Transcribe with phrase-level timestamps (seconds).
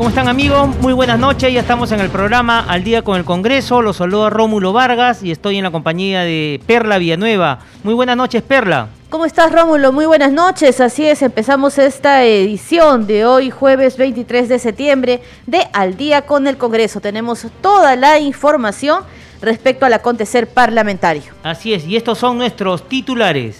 [0.00, 0.74] ¿Cómo están amigos?
[0.80, 4.30] Muy buenas noches, ya estamos en el programa Al Día con el Congreso, los saludo
[4.30, 7.58] Rómulo Vargas y estoy en la compañía de Perla Villanueva.
[7.82, 8.88] Muy buenas noches Perla.
[9.10, 9.92] ¿Cómo estás Rómulo?
[9.92, 15.68] Muy buenas noches, así es, empezamos esta edición de hoy jueves 23 de septiembre de
[15.74, 17.02] Al Día con el Congreso.
[17.02, 19.02] Tenemos toda la información
[19.42, 21.24] respecto al acontecer parlamentario.
[21.42, 23.58] Así es, y estos son nuestros titulares.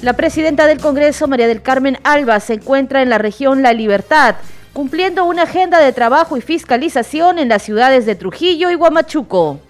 [0.00, 4.36] La presidenta del Congreso, María del Carmen Alba, se encuentra en la región La Libertad
[4.74, 9.60] cumpliendo una agenda de trabajo y fiscalización en las ciudades de Trujillo y Huamachuco.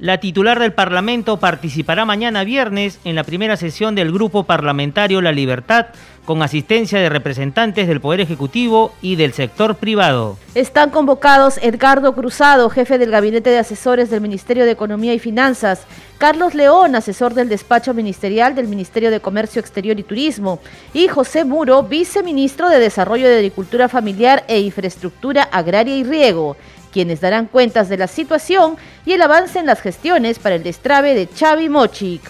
[0.00, 5.32] La titular del Parlamento participará mañana viernes en la primera sesión del Grupo Parlamentario La
[5.32, 5.86] Libertad
[6.24, 10.36] con asistencia de representantes del Poder Ejecutivo y del sector privado.
[10.54, 15.84] Están convocados Edgardo Cruzado, jefe del Gabinete de Asesores del Ministerio de Economía y Finanzas,
[16.18, 20.60] Carlos León, asesor del despacho ministerial del Ministerio de Comercio Exterior y Turismo,
[20.92, 26.56] y José Muro, viceministro de Desarrollo de Agricultura Familiar e Infraestructura Agraria y Riego
[26.92, 31.14] quienes darán cuentas de la situación y el avance en las gestiones para el destrave
[31.14, 32.22] de Chavi Mochic.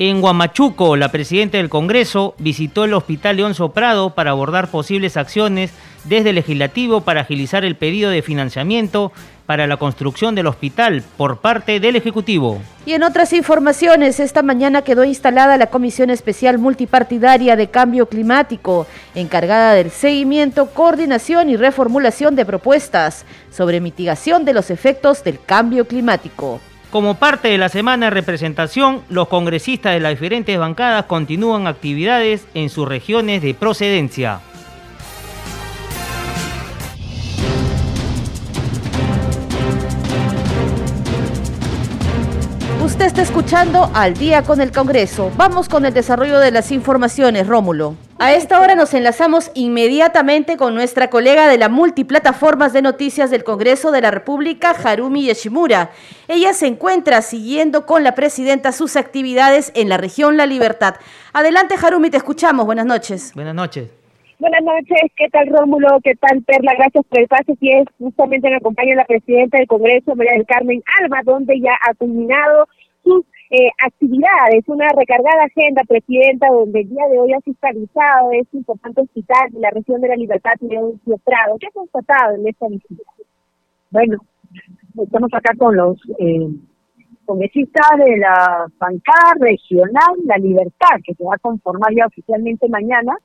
[0.00, 5.72] En Huamachuco, la presidenta del Congreso visitó el Hospital León Soprado para abordar posibles acciones
[6.04, 9.10] desde el legislativo para agilizar el pedido de financiamiento
[9.48, 12.60] para la construcción del hospital por parte del Ejecutivo.
[12.84, 18.86] Y en otras informaciones, esta mañana quedó instalada la Comisión Especial Multipartidaria de Cambio Climático,
[19.14, 25.86] encargada del seguimiento, coordinación y reformulación de propuestas sobre mitigación de los efectos del cambio
[25.86, 26.60] climático.
[26.90, 32.46] Como parte de la semana de representación, los congresistas de las diferentes bancadas continúan actividades
[32.52, 34.40] en sus regiones de procedencia.
[42.98, 45.30] Usted está escuchando Al día con el Congreso.
[45.36, 47.94] Vamos con el desarrollo de las informaciones, Rómulo.
[48.18, 53.44] A esta hora nos enlazamos inmediatamente con nuestra colega de la multiplataformas de noticias del
[53.44, 55.90] Congreso de la República, Harumi Yoshimura.
[56.26, 60.96] Ella se encuentra siguiendo con la presidenta sus actividades en la región La Libertad.
[61.32, 62.66] Adelante, Harumi, te escuchamos.
[62.66, 63.32] Buenas noches.
[63.32, 63.90] Buenas noches.
[64.40, 65.98] Buenas noches, ¿qué tal Rómulo?
[66.02, 66.72] ¿Qué tal Perla?
[66.76, 67.54] Gracias por el pase.
[67.60, 71.72] Y es justamente me acompaña la presidenta del Congreso, María del Carmen Alba, donde ya
[71.88, 72.68] ha culminado
[73.08, 78.58] sus eh, actividades, una recargada agenda, Presidenta, donde el día de hoy ha fiscalizado este
[78.58, 81.56] importante hospital de la región de la Libertad y Prado.
[81.58, 83.02] ¿Qué ha constatado en esta visita?
[83.90, 84.18] Bueno,
[85.02, 86.48] estamos acá con los eh,
[87.24, 93.16] congresistas de la bancada regional La Libertad, que se va a conformar ya oficialmente mañana,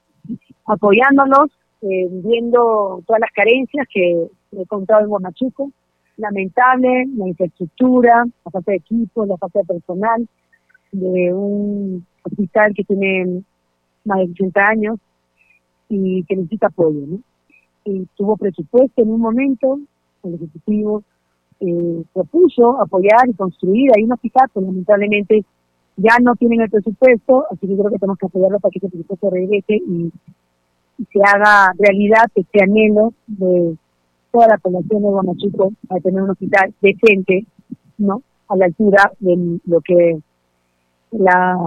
[0.65, 1.51] apoyándonos,
[1.81, 5.71] eh, viendo todas las carencias que he contado en Guamachuco,
[6.17, 10.27] lamentable la infraestructura, la falta de equipo, la falta de personal
[10.91, 13.43] de un hospital que tiene
[14.05, 14.99] más de 80 años
[15.89, 17.05] y que necesita apoyo.
[17.07, 17.19] ¿no?
[17.85, 19.79] Y tuvo presupuesto en un momento,
[20.23, 21.03] el Ejecutivo
[21.59, 25.43] eh, propuso apoyar y construir ahí un hospital, pero lamentablemente
[25.97, 28.89] ya no tienen el presupuesto, así que creo que tenemos que apoyarlo para que ese
[28.89, 30.11] presupuesto regrese y,
[30.97, 33.77] y se haga realidad este anhelo de
[34.33, 37.45] toda la población de Guamachuco a tener un hospital decente,
[37.99, 38.23] ¿no?
[38.49, 40.17] A la altura de lo que
[41.11, 41.57] las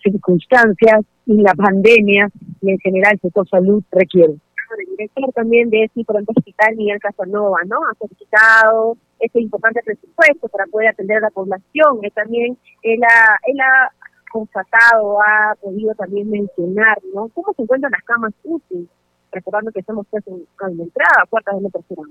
[0.00, 4.34] circunstancias y la pandemia y en general el sector salud requiere.
[4.78, 7.76] El director también de ese importante hospital, Miguel Casanova, ¿no?
[7.84, 12.00] Ha solicitado ese importante presupuesto para poder atender a la población.
[12.14, 13.90] También él ha, él ha
[14.30, 17.28] constatado, ha podido también mencionar, ¿no?
[17.34, 18.88] ¿Cómo se encuentran las camas útiles?
[19.32, 22.02] Recordando que pues en, la entrada, puertas de la tercera.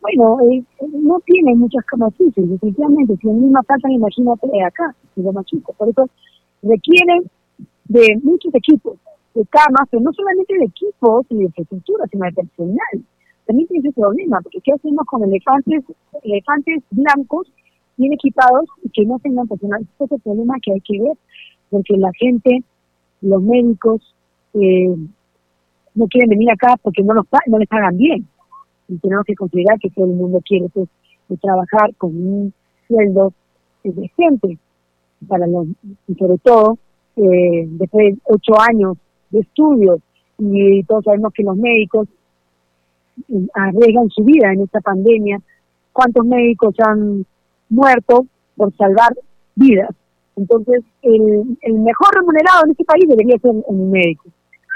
[0.00, 3.16] Bueno, eh, no tiene muchas camas útiles, definitivamente.
[3.16, 5.72] Si en misma faltan, imagínate acá, en lo más chico.
[5.72, 6.08] Por eso
[6.62, 7.28] requieren
[7.88, 8.98] de muchos equipos,
[9.34, 13.04] de camas, pero no solamente de equipos y de infraestructura, sino de personal.
[13.46, 15.84] También tiene ese problema, porque ¿qué hacemos con elefantes,
[16.22, 17.50] elefantes blancos
[17.96, 19.82] bien equipados y que no tengan personal?
[19.82, 21.16] Ese es el problema que hay que ver,
[21.70, 22.62] porque la gente,
[23.22, 24.14] los médicos,
[24.54, 24.96] eh,
[25.96, 28.28] no quieren venir acá porque no, los, no les pagan bien.
[28.88, 30.88] Y tenemos que considerar que todo el mundo quiere pues,
[31.40, 32.54] trabajar con un
[32.86, 33.32] sueldo
[33.82, 34.58] decente
[35.26, 35.66] para los,
[36.08, 36.78] y sobre todo
[37.16, 38.98] eh, después de ocho años
[39.30, 40.00] de estudios
[40.38, 42.08] y todos sabemos que los médicos
[43.54, 45.40] arriesgan su vida en esta pandemia,
[45.92, 47.24] cuántos médicos han
[47.70, 48.26] muerto
[48.56, 49.14] por salvar
[49.54, 49.90] vidas.
[50.36, 54.24] Entonces, el, el mejor remunerado en este país debería ser un médico.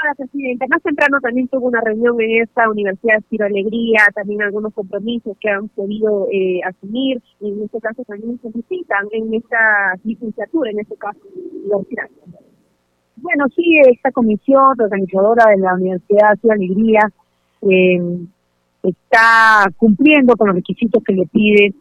[0.03, 4.73] Ahora, presidente, más temprano también tuvo una reunión en esta Universidad Ciro Alegría, también algunos
[4.73, 9.95] compromisos que han podido eh, asumir, y en este caso también se necesitan en esta
[10.05, 11.21] licenciatura, en este caso,
[11.67, 11.87] los
[13.17, 17.01] Bueno, sí, esta comisión organizadora de la Universidad Ciro Alegría
[17.63, 18.01] eh,
[18.83, 21.75] está cumpliendo con los requisitos que le pide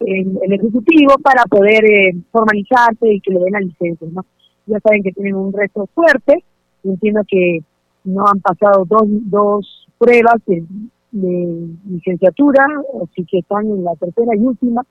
[0.00, 4.08] el, Ejecutivo para poder eh, formalizarse y que le den la licencia.
[4.12, 4.26] ¿no?
[4.66, 6.44] Ya saben que tienen un reto fuerte,
[6.84, 7.60] entiendo que
[8.04, 10.64] no han pasado dos, dos pruebas de,
[11.12, 12.64] licenciatura,
[13.02, 14.82] así que están en la tercera y última,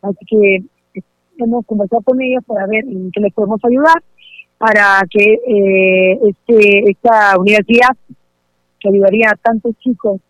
[0.00, 0.64] así que
[0.94, 1.02] eh,
[1.36, 4.02] hemos conversado con ellos para ver en qué les podemos ayudar
[4.56, 7.96] para que eh, este esta universidad
[8.80, 10.20] que ayudaría a tantos chicos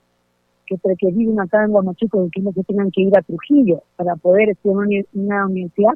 [0.67, 0.77] que,
[1.13, 4.87] viven acá en Guamachuco que no se tengan que ir a Trujillo para poder estudiar
[4.93, 5.95] en una universidad,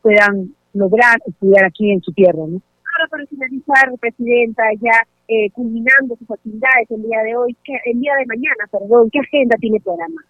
[0.00, 2.46] puedan lograr estudiar aquí en su tierra.
[2.46, 2.62] ¿no?
[2.92, 7.56] Para finalizar, Presidenta, ya eh, culminando sus actividades el día de hoy,
[7.86, 10.20] el día de mañana, perdón, ¿qué agenda tiene programa?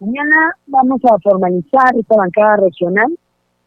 [0.00, 3.16] Mañana vamos a formalizar esta bancada regional,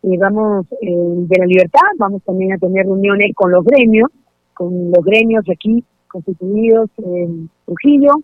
[0.04, 4.10] y vamos eh, de la libertad, vamos también a tener reuniones con los gremios,
[4.54, 8.16] con los gremios aquí constituidos en Trujillo,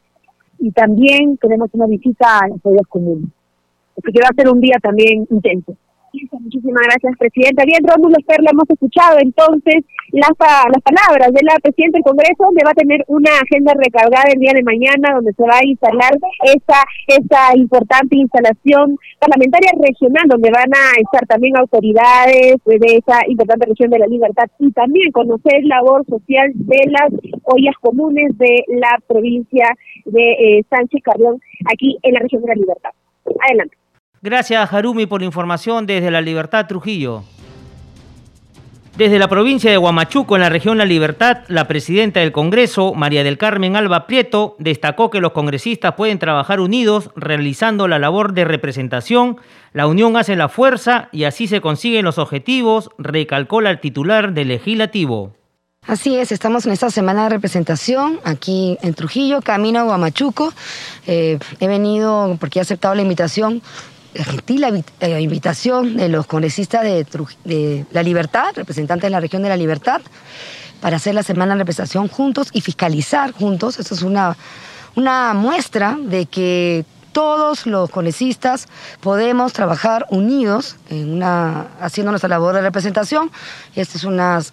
[0.60, 3.30] y también tenemos una visita a las ollas comunes.
[3.98, 5.76] Así que va a ser un día también intenso.
[6.14, 7.66] Muchísimas gracias, Presidenta.
[7.66, 12.64] Bien, Rómulo Perla, hemos escuchado entonces las, las palabras de la Presidenta del Congreso, donde
[12.64, 16.14] va a tener una agenda recargada el día de mañana, donde se va a instalar
[16.44, 23.68] esa, esa importante instalación parlamentaria regional, donde van a estar también autoridades de esa importante
[23.68, 27.12] región de la libertad y también conocer labor social de las
[27.44, 29.76] ollas comunes de la provincia
[30.06, 31.40] de eh, Sánchez Carrión,
[31.72, 32.92] aquí en la región de la libertad.
[33.48, 33.78] Adelante.
[34.22, 37.24] Gracias, Harumi, por la información desde la Libertad Trujillo.
[38.98, 43.24] Desde la provincia de Huamachuco, en la región La Libertad, la presidenta del Congreso, María
[43.24, 48.44] del Carmen Alba Prieto, destacó que los congresistas pueden trabajar unidos realizando la labor de
[48.44, 49.38] representación.
[49.72, 54.48] La unión hace la fuerza y así se consiguen los objetivos, recalcó la titular del
[54.48, 55.36] legislativo.
[55.86, 60.52] Así es, estamos en esta semana de representación aquí en Trujillo, camino a Huamachuco.
[61.06, 63.62] Eh, he venido porque he aceptado la invitación
[64.24, 69.58] gentil la invitación de los congresistas de, La Libertad, representantes de la región de La
[69.58, 70.02] Libertad,
[70.82, 73.80] para hacer la semana de representación juntos y fiscalizar juntos.
[73.80, 76.86] Esto es una muestra de que
[77.18, 78.68] todos los congresistas
[79.02, 80.76] podemos trabajar unidos
[81.82, 83.32] haciendo nuestra labor de representación.
[83.76, 84.06] Es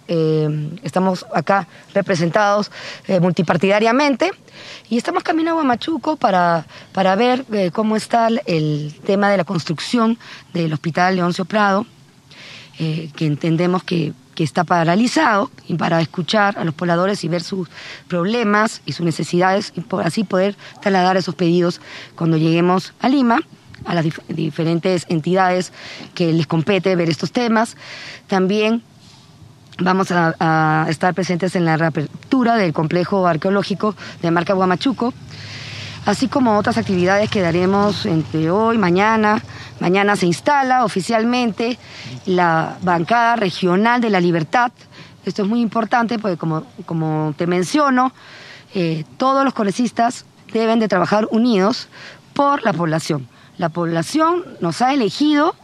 [0.07, 2.71] eh, estamos acá representados
[3.07, 4.31] eh, multipartidariamente
[4.89, 9.43] y estamos caminando a Machuco para, para ver eh, cómo está el tema de la
[9.43, 10.17] construcción
[10.51, 11.85] del Hospital Leoncio Prado,
[12.79, 17.67] que entendemos que que está paralizado y para escuchar a los pobladores y ver sus
[18.07, 21.81] problemas y sus necesidades y por así poder trasladar esos pedidos
[22.15, 23.39] cuando lleguemos a Lima
[23.85, 25.71] a las diferentes entidades
[26.13, 27.77] que les compete ver estos temas.
[28.27, 28.83] También
[29.79, 35.13] vamos a, estar presentes en la reapertura del complejo arqueológico de Marca Guamachuco,
[36.05, 39.41] así como otras actividades que daremos entre hoy, mañana,
[39.79, 41.77] Mañana se instala oficialmente
[42.25, 44.71] la bancada regional de la libertad.
[45.25, 48.13] Esto es muy importante porque, como, como te menciono,
[48.73, 51.89] eh, todos los congresistas deben de trabajar unidos
[52.33, 53.27] por la población.
[53.57, 55.55] La población nos ha elegido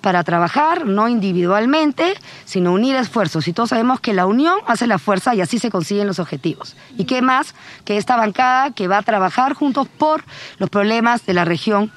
[0.00, 2.14] para trabajar, no individualmente,
[2.44, 3.48] sino unir esfuerzos.
[3.48, 6.76] Y todos sabemos que la unión hace la fuerza y así se consiguen los objetivos.
[6.96, 10.24] ¿Y qué más que esta bancada que va a trabajar juntos por
[10.58, 11.90] los problemas de la región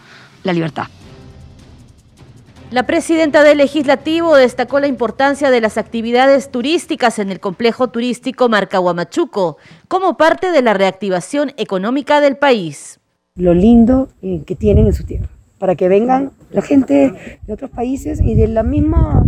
[0.43, 0.88] La Libertad?
[2.72, 8.48] La presidenta del legislativo destacó la importancia de las actividades turísticas en el complejo turístico
[8.48, 9.58] Marca Huamachuco
[9.89, 13.01] como parte de la reactivación económica del país.
[13.36, 15.27] Lo lindo eh, que tienen en su tierra,
[15.62, 17.13] para que vengan la gente
[17.46, 19.24] de otros países y de la misma,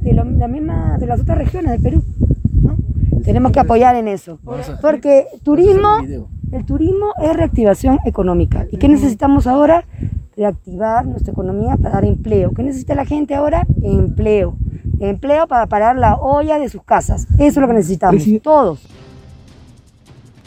[0.00, 2.02] de la, misma, de las otras regiones del Perú.
[3.24, 4.38] Tenemos que apoyar en eso,
[4.80, 5.98] porque turismo,
[6.50, 8.66] el turismo es reactivación económica.
[8.72, 9.84] ¿Y qué necesitamos ahora?
[10.34, 12.52] reactivar nuestra economía para dar empleo.
[12.54, 13.66] ¿Qué necesita la gente ahora?
[13.82, 14.56] Empleo.
[14.98, 17.26] Empleo para parar la olla de sus casas.
[17.34, 18.80] Eso es lo que necesitamos, todos.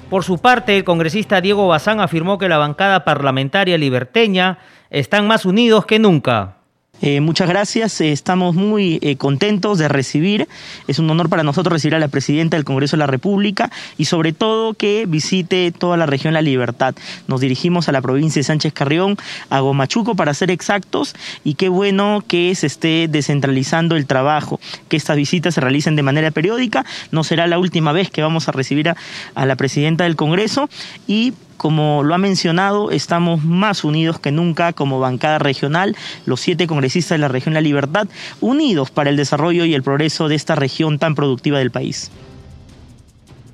[0.10, 4.58] Por su parte, el congresista Diego Bazán afirmó que la bancada parlamentaria liberteña
[4.93, 6.55] están más unidos que nunca.
[7.01, 10.47] Eh, muchas gracias, eh, estamos muy eh, contentos de recibir,
[10.88, 14.05] es un honor para nosotros recibir a la presidenta del Congreso de la República y
[14.05, 16.95] sobre todo que visite toda la región La Libertad.
[17.27, 19.17] Nos dirigimos a la provincia de Sánchez Carrión,
[19.50, 24.95] a Gomachuco para ser exactos y qué bueno que se esté descentralizando el trabajo, que
[24.95, 28.53] estas visitas se realicen de manera periódica, no será la última vez que vamos a
[28.53, 28.95] recibir a,
[29.35, 30.69] a la presidenta del Congreso
[31.05, 35.95] y como lo ha mencionado, estamos más unidos que nunca como bancada regional,
[36.25, 38.07] los siete congresistas de la región La Libertad,
[38.41, 42.12] unidos para el desarrollo y el progreso de esta región tan productiva del país.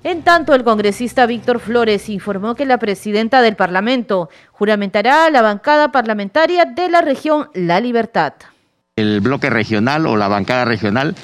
[0.03, 5.41] En tanto, el congresista Víctor Flores informó que la presidenta del Parlamento juramentará a la
[5.41, 8.33] bancada parlamentaria de la región La Libertad.
[8.95, 11.15] El bloque regional o la bancada regional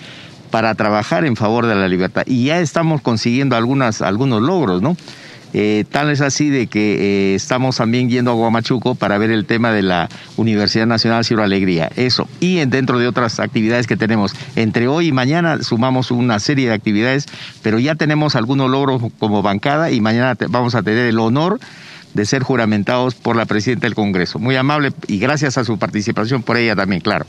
[0.51, 2.23] para trabajar en favor de la libertad.
[2.25, 4.95] Y ya estamos consiguiendo algunas, algunos logros, ¿no?
[5.57, 9.45] Eh, tal es así de que eh, estamos también yendo a Guamachuco para ver el
[9.45, 11.89] tema de la Universidad Nacional Ciro Alegría.
[11.95, 12.27] Eso.
[12.41, 14.33] Y dentro de otras actividades que tenemos.
[14.57, 17.27] Entre hoy y mañana sumamos una serie de actividades,
[17.61, 21.57] pero ya tenemos algunos logros como bancada y mañana vamos a tener el honor
[22.13, 24.39] de ser juramentados por la presidenta del Congreso.
[24.39, 27.25] Muy amable y gracias a su participación por ella también, claro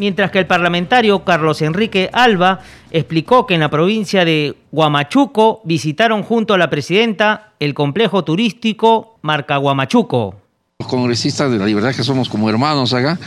[0.00, 6.22] mientras que el parlamentario Carlos Enrique Alba explicó que en la provincia de Huamachuco visitaron
[6.22, 10.36] junto a la presidenta el complejo turístico Marca Huamachuco
[10.80, 13.18] los congresistas de la libertad que somos como hermanos acá,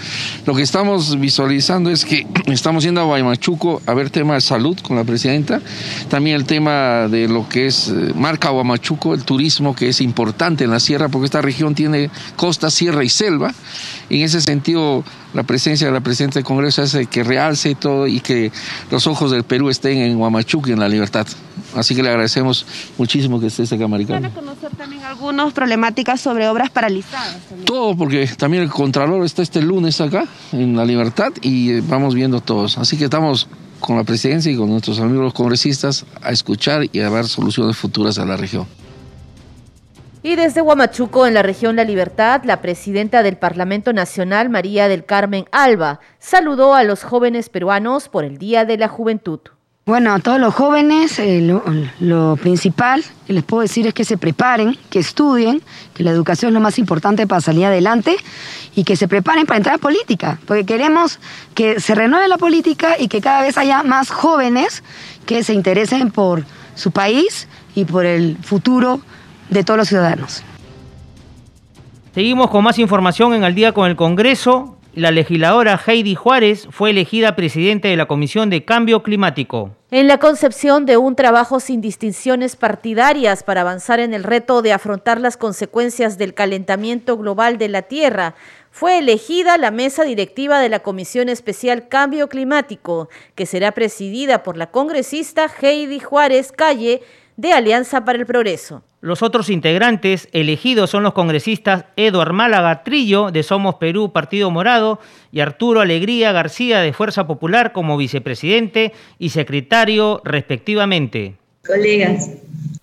[0.48, 4.75] lo que estamos visualizando es que estamos yendo a Guaymachuco a ver tema de salud
[4.80, 5.62] con la presidenta,
[6.10, 10.63] también el tema de lo que es eh, marca Guamachuco, el turismo que es importante
[10.63, 13.53] en la sierra porque esta región tiene costa, sierra y selva.
[14.10, 15.03] En ese sentido,
[15.34, 18.52] la presencia de la presidenta del Congreso hace que realce todo y que
[18.92, 21.28] los ojos del Perú estén en Guamachuco y en la libertad.
[21.75, 22.66] Así que le agradecemos
[22.98, 24.22] muchísimo que esté este camaricano.
[24.22, 27.38] ¿Van a conocer también algunas problemáticas sobre obras paralizadas?
[27.66, 32.13] Todo, porque también el Contralor está este lunes acá, en La Libertad, y eh, vamos
[32.13, 32.78] viendo todos.
[32.78, 33.48] Así que estamos
[33.80, 37.75] con la presidencia y con nuestros amigos los congresistas a escuchar y a dar soluciones
[37.75, 38.66] futuras a la región.
[40.25, 45.03] Y desde Huamachuco, en la región La Libertad, la presidenta del Parlamento Nacional, María del
[45.03, 49.42] Carmen Alba, saludó a los jóvenes peruanos por el Día de la Juventud.
[49.86, 51.42] Bueno, a todos los jóvenes, eh,
[52.00, 55.62] lo, principal que les puedo decir es que se preparen, que estudien,
[55.94, 58.15] que la educación es lo más importante para salir adelante
[58.75, 61.20] y que se preparen para entrar a política, porque queremos
[61.53, 64.84] que se renueve la política y que cada vez haya más jóvenes
[65.25, 69.01] que se interesen por su país y por el futuro
[69.53, 70.43] de todos los ciudadanos.
[72.13, 76.91] Seguimos con más información en Al día con el Congreso la legisladora Heidi Juárez fue
[76.91, 79.72] elegida presidente de la Comisión de Cambio Climático.
[79.89, 84.72] En la concepción de un trabajo sin distinciones partidarias para avanzar en el reto de
[84.72, 88.36] afrontar las consecuencias del calentamiento global de la Tierra,
[88.69, 94.57] fue elegida la mesa directiva de la Comisión Especial Cambio Climático, que será presidida por
[94.57, 97.01] la congresista Heidi Juárez Calle
[97.36, 98.83] de Alianza para el Progreso.
[99.03, 104.98] Los otros integrantes elegidos son los congresistas Eduard Málaga Trillo de Somos Perú Partido Morado
[105.29, 111.36] y Arturo Alegría García de Fuerza Popular como vicepresidente y secretario respectivamente.
[111.67, 112.29] Colegas,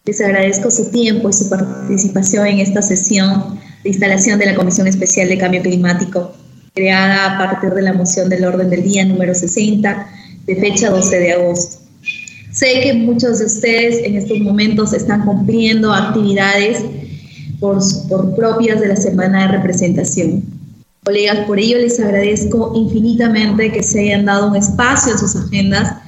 [0.04, 4.86] les agradezco su tiempo y su participación en esta sesión de instalación de la Comisión
[4.88, 6.34] Especial de Cambio Climático,
[6.74, 10.06] creada a partir de la moción del orden del día número 60
[10.44, 11.79] de fecha 12 de agosto.
[12.61, 16.85] Sé que muchos de ustedes en estos momentos están cumpliendo actividades
[17.59, 20.43] por, por propias de la semana de representación.
[21.02, 26.02] Colegas, por ello les agradezco infinitamente que se hayan dado un espacio en sus agendas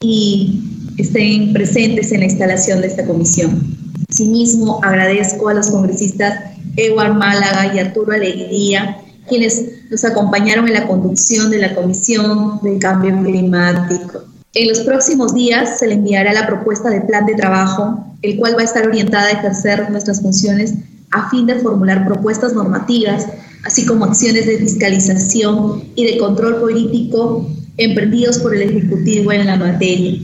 [0.00, 0.60] y
[0.98, 3.62] estén presentes en la instalación de esta comisión.
[4.10, 6.36] Asimismo, agradezco a los congresistas
[6.74, 12.80] Eduard Málaga y Arturo Alegría, quienes nos acompañaron en la conducción de la Comisión del
[12.80, 14.31] Cambio Climático.
[14.54, 18.54] En los próximos días se le enviará la propuesta de plan de trabajo, el cual
[18.54, 20.74] va a estar orientada a ejercer nuestras funciones
[21.10, 23.26] a fin de formular propuestas normativas,
[23.64, 29.56] así como acciones de fiscalización y de control político emprendidos por el Ejecutivo en la
[29.56, 30.18] materia.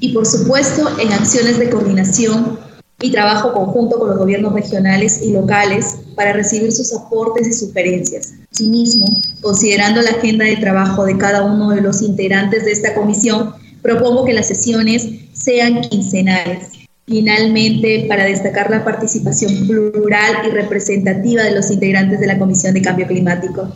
[0.00, 2.58] Y por supuesto, en acciones de coordinación
[3.02, 8.32] y trabajo conjunto con los gobiernos regionales y locales para recibir sus aportes y sugerencias.
[8.50, 9.06] Asimismo,
[9.42, 13.52] considerando la agenda de trabajo de cada uno de los integrantes de esta comisión,
[13.84, 16.70] propongo que las sesiones sean quincenales.
[17.06, 22.80] Finalmente, para destacar la participación plural y representativa de los integrantes de la Comisión de
[22.80, 23.68] Cambio Climático.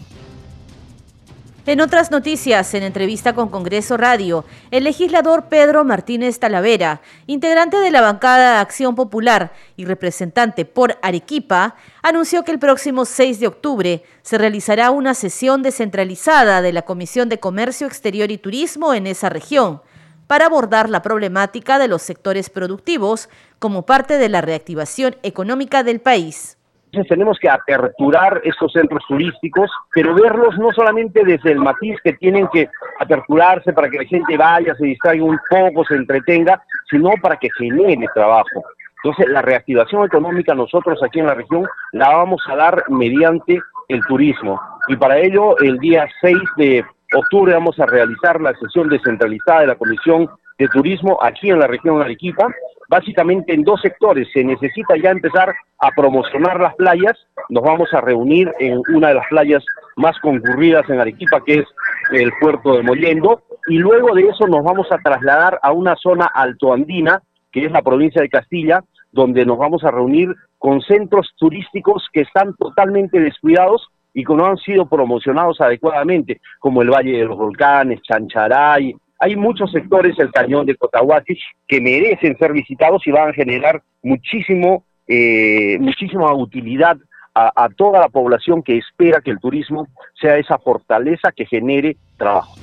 [1.66, 7.90] En otras noticias, en entrevista con Congreso Radio, el legislador Pedro Martínez Talavera, integrante de
[7.90, 14.02] la bancada Acción Popular y representante por Arequipa, anunció que el próximo 6 de octubre
[14.22, 19.28] se realizará una sesión descentralizada de la Comisión de Comercio Exterior y Turismo en esa
[19.28, 19.82] región
[20.28, 26.00] para abordar la problemática de los sectores productivos como parte de la reactivación económica del
[26.00, 26.56] país.
[26.86, 32.14] Entonces tenemos que aperturar estos centros turísticos, pero verlos no solamente desde el matiz que
[32.14, 37.10] tienen que aperturarse para que la gente vaya, se distraiga un poco, se entretenga, sino
[37.20, 38.64] para que genere trabajo.
[39.02, 44.00] Entonces la reactivación económica nosotros aquí en la región la vamos a dar mediante el
[44.06, 44.60] turismo.
[44.88, 46.84] Y para ello el día 6 de
[47.14, 51.66] octubre vamos a realizar la sesión descentralizada de la Comisión de Turismo aquí en la
[51.66, 52.48] región de Arequipa,
[52.88, 54.28] básicamente en dos sectores.
[54.32, 57.16] Se necesita ya empezar a promocionar las playas.
[57.48, 59.64] Nos vamos a reunir en una de las playas
[59.96, 61.66] más concurridas en Arequipa, que es
[62.12, 66.26] el puerto de Mollendo, y luego de eso nos vamos a trasladar a una zona
[66.26, 67.22] altoandina,
[67.52, 72.22] que es la provincia de Castilla, donde nos vamos a reunir con centros turísticos que
[72.22, 77.38] están totalmente descuidados y que no han sido promocionados adecuadamente, como el Valle de los
[77.38, 83.28] Volcanes, Chancharay, hay muchos sectores del cañón de Cotahuasi que merecen ser visitados y van
[83.28, 86.96] a generar muchísimo, eh, muchísima utilidad
[87.32, 89.86] a, a toda la población que espera que el turismo
[90.20, 92.56] sea esa fortaleza que genere trabajo.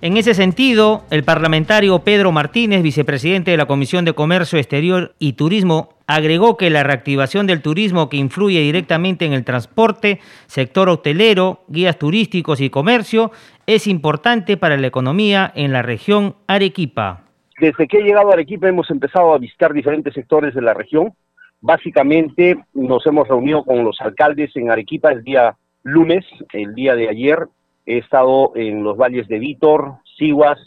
[0.00, 5.32] En ese sentido, el parlamentario Pedro Martínez, vicepresidente de la Comisión de Comercio Exterior y
[5.32, 11.64] Turismo, agregó que la reactivación del turismo que influye directamente en el transporte, sector hotelero,
[11.66, 13.32] guías turísticos y comercio
[13.66, 17.24] es importante para la economía en la región Arequipa.
[17.60, 21.12] Desde que he llegado a Arequipa hemos empezado a visitar diferentes sectores de la región.
[21.60, 27.08] Básicamente nos hemos reunido con los alcaldes en Arequipa el día lunes, el día de
[27.08, 27.48] ayer,
[27.88, 30.58] He estado en los valles de Vítor, Siguas,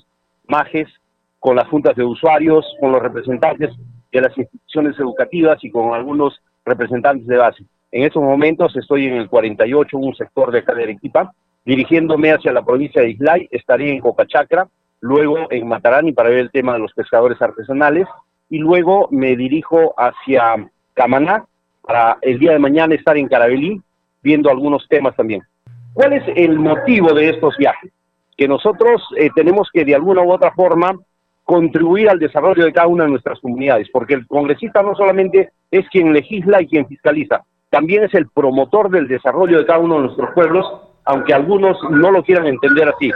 [0.48, 0.88] Majes,
[1.40, 3.70] con las juntas de usuarios, con los representantes
[4.12, 7.64] de las instituciones educativas y con algunos representantes de base.
[7.92, 10.74] En estos momentos estoy en el 48, un sector de acá
[11.64, 14.68] dirigiéndome hacia la provincia de Islay, estaré en Copachacra,
[15.00, 18.08] luego en Matarani para ver el tema de los pescadores artesanales
[18.50, 20.56] y luego me dirijo hacia
[20.96, 21.46] Camaná
[21.84, 23.80] para el día de mañana estar en Carabelí
[24.24, 25.44] viendo algunos temas también.
[25.94, 27.92] ¿Cuál es el motivo de estos viajes?
[28.38, 30.94] Que nosotros eh, tenemos que de alguna u otra forma
[31.44, 35.88] contribuir al desarrollo de cada una de nuestras comunidades, porque el congresista no solamente es
[35.90, 40.02] quien legisla y quien fiscaliza, también es el promotor del desarrollo de cada uno de
[40.04, 40.66] nuestros pueblos,
[41.06, 43.12] aunque algunos no lo quieran entender así.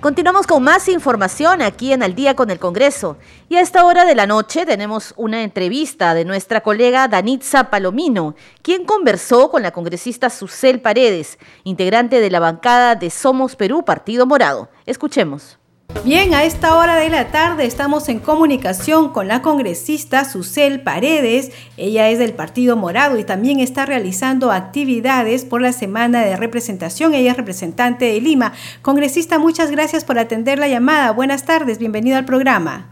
[0.00, 3.16] Continuamos con más información aquí en Al día con el Congreso.
[3.48, 8.36] Y a esta hora de la noche tenemos una entrevista de nuestra colega Danitza Palomino,
[8.62, 14.24] quien conversó con la congresista Susel Paredes, integrante de la bancada de Somos Perú Partido
[14.24, 14.68] Morado.
[14.86, 15.58] Escuchemos.
[16.04, 21.50] Bien, a esta hora de la tarde estamos en comunicación con la congresista Susel Paredes.
[21.76, 27.12] Ella es del Partido Morado y también está realizando actividades por la semana de representación.
[27.12, 28.52] Ella es representante de Lima.
[28.80, 31.10] Congresista, muchas gracias por atender la llamada.
[31.10, 32.86] Buenas tardes, bienvenido al programa.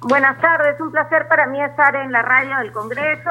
[0.00, 3.30] Buenas tardes, un placer para mí estar en la radio del Congreso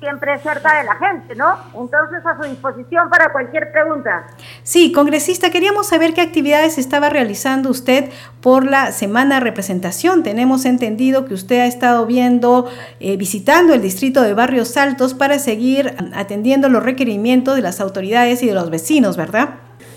[0.00, 1.56] siempre cerca de la gente, ¿no?
[1.74, 4.26] Entonces a su disposición para cualquier pregunta.
[4.62, 8.10] Sí, congresista, queríamos saber qué actividades estaba realizando usted
[8.42, 10.22] por la semana de representación.
[10.22, 12.68] Tenemos entendido que usted ha estado viendo,
[13.00, 18.42] eh, visitando el distrito de Barrios Altos para seguir atendiendo los requerimientos de las autoridades
[18.42, 19.50] y de los vecinos, ¿verdad?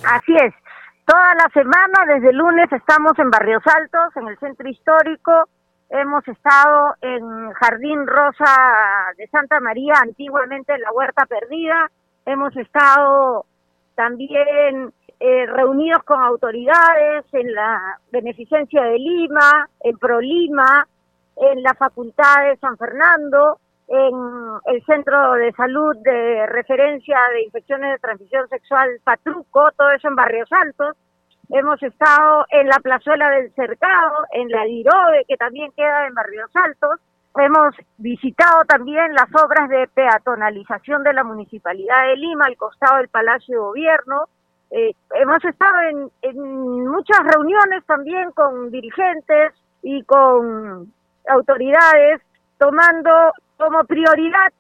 [0.04, 0.54] Así es.
[1.06, 5.48] Toda la semana, desde el lunes, estamos en Barrios Altos, en el centro histórico,
[5.90, 11.90] Hemos estado en Jardín Rosa de Santa María, antiguamente la Huerta Perdida.
[12.26, 13.46] Hemos estado
[13.96, 20.86] también eh, reunidos con autoridades en la Beneficencia de Lima, en ProLima,
[21.38, 24.14] en la Facultad de San Fernando, en
[24.66, 30.16] el Centro de Salud de Referencia de Infecciones de Transmisión Sexual Patruco, todo eso en
[30.16, 30.98] Barrios Altos
[31.50, 36.50] Hemos estado en la plazuela del Cercado, en la Dirobe, que también queda en Barrios
[36.54, 37.00] Altos.
[37.36, 43.08] Hemos visitado también las obras de peatonalización de la Municipalidad de Lima, al costado del
[43.08, 44.26] Palacio de Gobierno.
[44.72, 45.76] Eh, hemos estado
[46.24, 50.92] en, muchas reuniones también con dirigentes y con
[51.30, 52.22] autoridades,
[52.58, 54.52] tomando como prioridad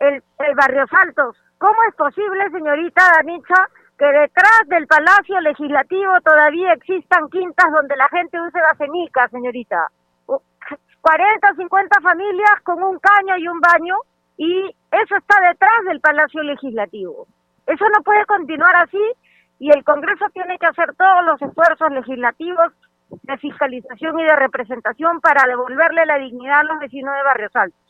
[0.00, 1.36] el, el Barrios Altos.
[1.56, 8.08] ¿Cómo es posible, señorita Danicha, que detrás del Palacio Legislativo todavía existan quintas donde la
[8.08, 9.88] gente use gasenica, señorita.
[11.00, 13.94] 40, 50 familias con un caño y un baño
[14.38, 17.26] y eso está detrás del Palacio Legislativo.
[17.66, 19.02] Eso no puede continuar así
[19.58, 22.72] y el Congreso tiene que hacer todos los esfuerzos legislativos
[23.10, 27.83] de fiscalización y de representación para devolverle la dignidad a los vecinos de Barrios Altos.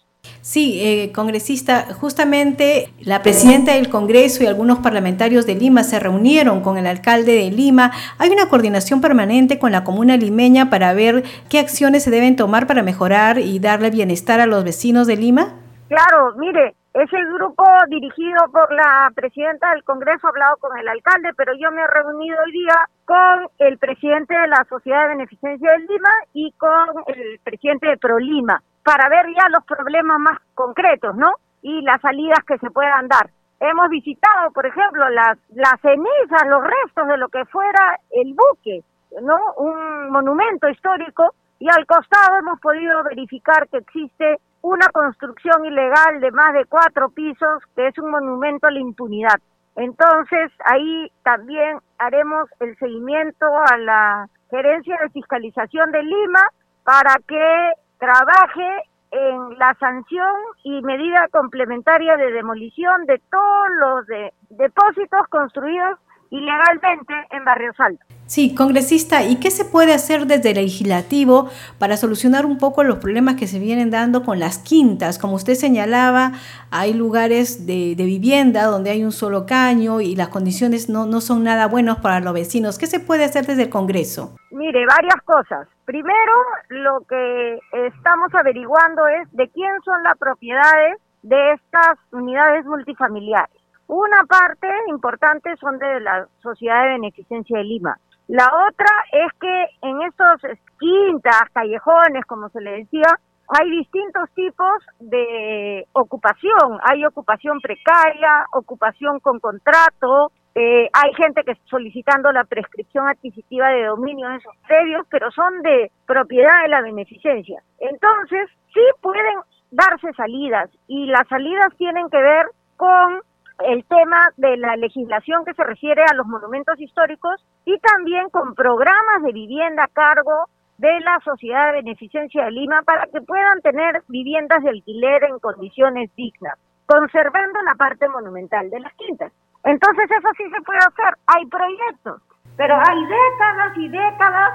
[0.45, 6.61] Sí, eh, congresista, justamente la presidenta del Congreso y algunos parlamentarios de Lima se reunieron
[6.61, 7.93] con el alcalde de Lima.
[8.19, 12.67] ¿Hay una coordinación permanente con la comuna limeña para ver qué acciones se deben tomar
[12.67, 15.55] para mejorar y darle bienestar a los vecinos de Lima?
[15.89, 21.31] Claro, mire, ese grupo dirigido por la presidenta del Congreso ha hablado con el alcalde,
[21.39, 25.73] pero yo me he reunido hoy día con el presidente de la Sociedad de Beneficencia
[25.73, 31.17] de Lima y con el presidente de ProLima para ver ya los problemas más concretos,
[31.17, 31.33] ¿no?
[31.63, 33.31] Y las salidas que se puedan dar.
[33.59, 35.39] Hemos visitado, por ejemplo, las,
[35.81, 38.85] cenizas, los restos de lo que fuera el buque,
[39.23, 39.39] ¿no?
[39.57, 46.31] Un monumento histórico y al costado hemos podido verificar que existe una construcción ilegal de
[46.31, 49.41] más de cuatro pisos que es un monumento a la impunidad.
[49.77, 56.41] Entonces, ahí también haremos el seguimiento a la Gerencia de Fiscalización de Lima
[56.85, 64.07] para que trabaje en la sanción y medida complementaria de demolición de todos los
[64.51, 65.99] depósitos construidos
[66.35, 68.07] ilegalmente en Barrios Altos.
[68.27, 72.99] Sí, congresista, ¿y qué se puede hacer desde el legislativo para solucionar un poco los
[72.99, 75.19] problemas que se vienen dando con las quintas?
[75.19, 76.33] Como usted señalaba,
[76.71, 81.45] hay lugares de, vivienda donde hay un solo caño y las condiciones no, no son
[81.45, 82.79] nada buenas para los vecinos.
[82.79, 84.35] ¿Qué se puede hacer desde el Congreso?
[84.51, 85.69] Mire, varias cosas.
[85.85, 86.33] Primero,
[86.71, 93.64] lo que estamos averiguando es de quién son las propiedades de estas unidades multifamiliares.
[93.97, 97.97] Una parte importante son de la Sociedad de Beneficencia de Lima.
[98.27, 100.43] La otra es que en estos
[100.81, 103.07] quintas, callejones, como se le decía,
[103.47, 106.81] hay distintos tipos de ocupación.
[106.83, 113.69] Hay ocupación precaria, ocupación con contrato, eh, hay gente que está solicitando la prescripción adquisitiva
[113.69, 117.63] de dominio en esos predios, pero son de propiedad de la beneficencia.
[117.79, 119.39] Entonces, sí pueden
[119.71, 123.23] darse salidas y las salidas tienen que ver con
[123.61, 128.55] el tema de la legislación que se refiere a los monumentos históricos y también con
[128.55, 133.61] programas de vivienda a cargo de la Sociedad de Beneficencia de Lima para que puedan
[133.63, 139.33] tener viviendas de alquiler en condiciones dignas, conservando la parte monumental de las quintas.
[139.63, 142.23] Entonces eso sí se puede hacer, hay proyectos,
[142.57, 144.51] pero hay décadas y décadas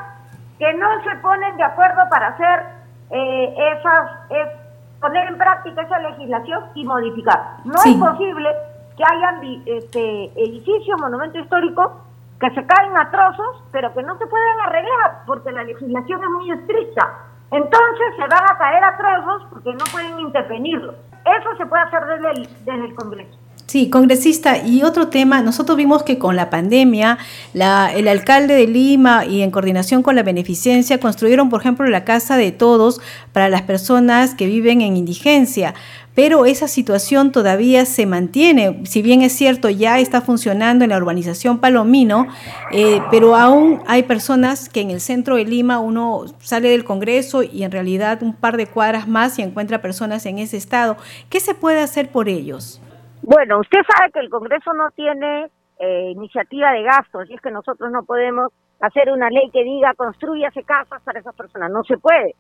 [0.60, 2.66] que no se ponen de acuerdo para hacer
[3.12, 4.48] eh, esas, es,
[5.00, 7.40] poner en práctica esa legislación y modificar.
[7.64, 8.50] No es posible
[9.00, 11.88] que hayan este, edificios, monumentos históricos
[12.38, 16.30] que se caen a trozos, pero que no se pueden arreglar porque la legislación es
[16.30, 17.08] muy estricta.
[17.50, 20.96] Entonces se van a caer a trozos porque no pueden intervenirlos.
[21.24, 23.40] Eso se puede hacer desde el, desde el Congreso.
[23.70, 24.66] Sí, congresista.
[24.66, 27.20] Y otro tema, nosotros vimos que con la pandemia,
[27.54, 32.04] la, el alcalde de Lima y en coordinación con la beneficencia construyeron, por ejemplo, la
[32.04, 33.00] casa de todos
[33.32, 35.76] para las personas que viven en indigencia
[36.22, 38.86] pero esa situación todavía se mantiene.
[38.86, 42.28] Si bien es cierto, ya está funcionando en la urbanización Palomino,
[42.74, 47.42] eh, pero aún hay personas que en el centro de Lima uno sale del Congreso
[47.42, 50.98] y en realidad un par de cuadras más y encuentra personas en ese estado.
[51.30, 52.82] ¿Qué se puede hacer por ellos?
[53.22, 55.48] Bueno, usted sabe que el Congreso no tiene
[55.80, 58.52] eh, iniciativa de gastos y es que nosotros no podemos
[58.82, 61.72] hacer una ley que diga construyase casas para esas personas.
[61.72, 62.36] No se puede.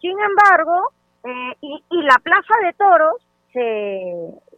[0.00, 0.92] Sin embargo,
[1.24, 4.12] eh, y, y la Plaza de Toros se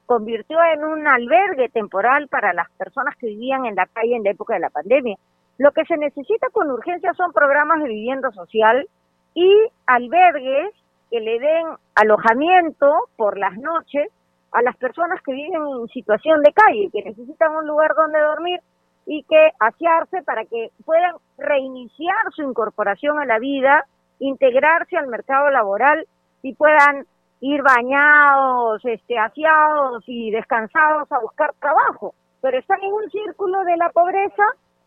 [0.07, 4.31] convirtió en un albergue temporal para las personas que vivían en la calle en la
[4.31, 5.17] época de la pandemia.
[5.59, 8.89] Lo que se necesita con urgencia son programas de vivienda social
[9.35, 9.53] y
[9.87, 10.73] albergues
[11.11, 14.09] que le den alojamiento por las noches
[14.53, 18.61] a las personas que viven en situación de calle, que necesitan un lugar donde dormir
[19.07, 23.87] y que asearse para que puedan reiniciar su incorporación a la vida,
[24.19, 26.07] integrarse al mercado laboral
[26.43, 27.07] y puedan
[27.41, 33.77] ir bañados, este, aseados y descansados a buscar trabajo, pero están en un círculo de
[33.77, 34.45] la pobreza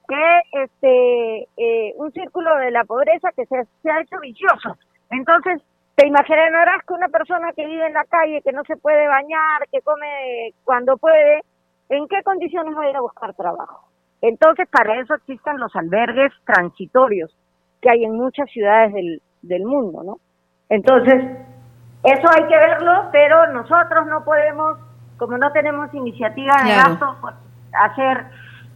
[0.08, 4.78] que, este, eh, un círculo de la pobreza que se, se ha hecho vicioso.
[5.10, 5.62] Entonces,
[5.96, 9.68] te imaginarás que una persona que vive en la calle, que no se puede bañar,
[9.72, 11.42] que come cuando puede,
[11.90, 13.88] ¿en qué condiciones va a ir a buscar trabajo?
[14.22, 17.36] Entonces, para eso existen los albergues transitorios
[17.82, 20.18] que hay en muchas ciudades del, del mundo, ¿no?
[20.70, 21.24] Entonces,
[22.04, 24.78] eso hay que verlo, pero nosotros no podemos,
[25.18, 27.36] como no tenemos iniciativa de gasto, pues,
[27.74, 28.26] hacer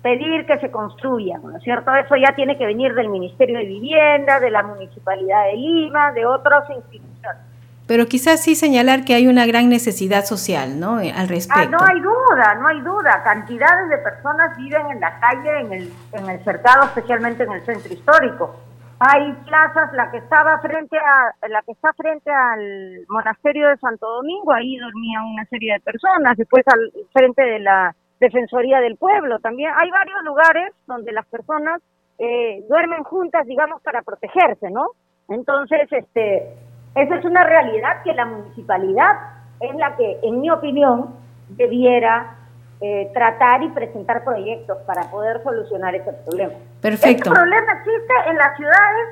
[0.02, 1.94] pedir que se construya, ¿no es cierto?
[1.96, 6.26] Eso ya tiene que venir del Ministerio de Vivienda, de la Municipalidad de Lima, de
[6.26, 7.42] otras instituciones.
[7.88, 11.00] pero quizás sí señalar que hay una gran necesidad social, ¿no?
[11.00, 11.62] Eh, al respecto.
[11.62, 13.24] Ah, no hay duda, no hay duda.
[13.24, 17.62] Cantidades de personas viven en la calle, en el, en el cercado, especialmente en el
[17.66, 18.56] centro histórico.
[19.00, 24.08] Hay plazas, la que estaba frente a, la que está frente al monasterio de Santo
[24.08, 29.38] Domingo, ahí dormían una serie de personas, después al frente de la Defensoría del Pueblo
[29.40, 29.72] también.
[29.76, 31.80] Hay varios lugares donde las personas
[32.18, 34.88] eh, duermen juntas, digamos, para protegerse, ¿no?
[35.30, 36.56] Entonces, este,
[36.96, 39.14] esa es una realidad que la municipalidad
[39.60, 41.14] es la que, en mi opinión,
[41.50, 42.37] debiera
[42.80, 46.54] eh, tratar y presentar proyectos para poder solucionar ese problema.
[46.82, 47.30] Perfecto.
[47.30, 49.08] Este problema existe en las ciudades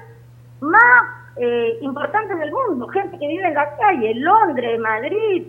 [0.61, 5.47] más eh, importantes del mundo, gente que vive en la calle, Londres, Madrid,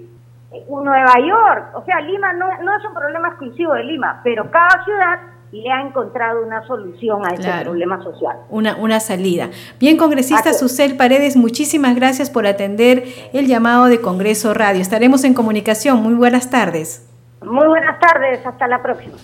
[0.52, 4.50] eh, Nueva York, o sea, Lima no, no es un problema exclusivo de Lima, pero
[4.50, 5.20] cada ciudad
[5.52, 8.36] le ha encontrado una solución a ese problema social.
[8.50, 9.50] Una, una salida.
[9.78, 14.80] Bien, congresista Susel Paredes, muchísimas gracias por atender el llamado de Congreso Radio.
[14.80, 16.02] Estaremos en comunicación.
[16.02, 17.08] Muy buenas tardes.
[17.44, 19.14] Muy buenas tardes, hasta la próxima.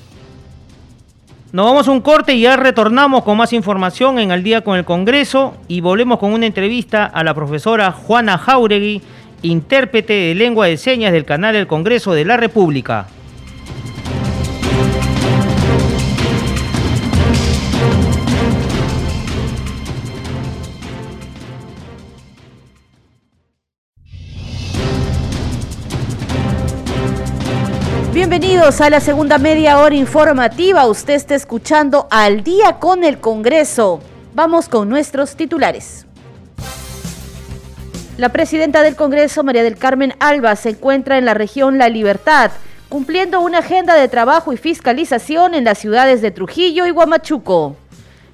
[1.52, 4.78] Nos vamos a un corte y ya retornamos con más información en Al día con
[4.78, 9.02] el Congreso y volvemos con una entrevista a la profesora Juana Jauregui,
[9.42, 13.06] intérprete de lengua de señas del canal del Congreso de la República.
[28.62, 30.86] A la segunda media hora informativa.
[30.86, 34.00] Usted está escuchando al día con el Congreso.
[34.34, 36.06] Vamos con nuestros titulares.
[38.18, 42.52] La presidenta del Congreso, María del Carmen Alba, se encuentra en la región La Libertad,
[42.88, 47.76] cumpliendo una agenda de trabajo y fiscalización en las ciudades de Trujillo y Huamachuco.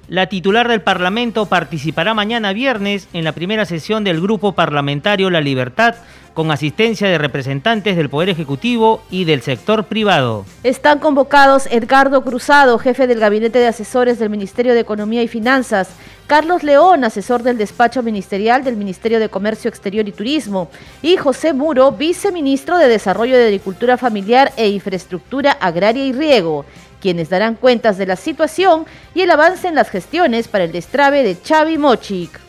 [0.09, 5.41] La titular del Parlamento participará mañana viernes en la primera sesión del Grupo Parlamentario La
[5.41, 5.95] Libertad
[6.39, 10.45] con asistencia de representantes del Poder Ejecutivo y del sector privado.
[10.63, 15.89] Están convocados Edgardo Cruzado, jefe del Gabinete de Asesores del Ministerio de Economía y Finanzas,
[16.27, 20.69] Carlos León, asesor del despacho ministerial del Ministerio de Comercio Exterior y Turismo,
[21.01, 26.63] y José Muro, viceministro de Desarrollo de Agricultura Familiar e Infraestructura Agraria y Riego
[27.01, 31.23] quienes darán cuentas de la situación y el avance en las gestiones para el destrave
[31.23, 32.48] de Chavi Mochic.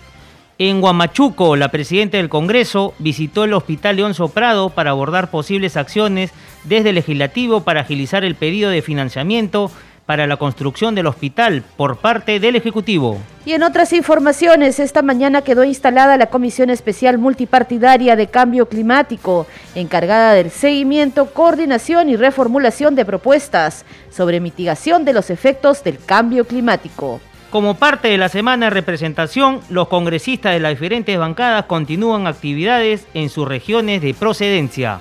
[0.62, 6.33] En Huamachuco, la presidenta del Congreso visitó el Hospital León Soprado para abordar posibles acciones
[6.64, 9.70] desde el legislativo para agilizar el pedido de financiamiento
[10.05, 13.16] para la construcción del hospital por parte del Ejecutivo.
[13.46, 19.46] Y en otras informaciones, esta mañana quedó instalada la Comisión Especial Multipartidaria de Cambio Climático,
[19.75, 26.44] encargada del seguimiento, coordinación y reformulación de propuestas sobre mitigación de los efectos del cambio
[26.46, 27.18] climático.
[27.50, 33.08] Como parte de la semana de representación, los congresistas de las diferentes bancadas continúan actividades
[33.12, 35.00] en sus regiones de procedencia.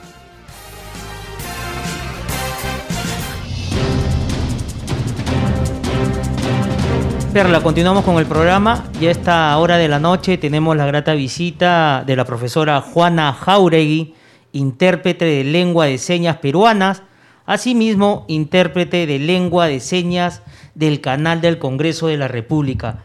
[7.31, 8.85] Perla, continuamos con el programa.
[8.99, 13.31] Ya a esta hora de la noche tenemos la grata visita de la profesora Juana
[13.31, 14.15] Jauregui,
[14.53, 17.03] intérprete de lengua de señas peruanas,
[17.45, 20.41] asimismo intérprete de lengua de señas
[20.75, 22.99] del canal del Congreso de la República.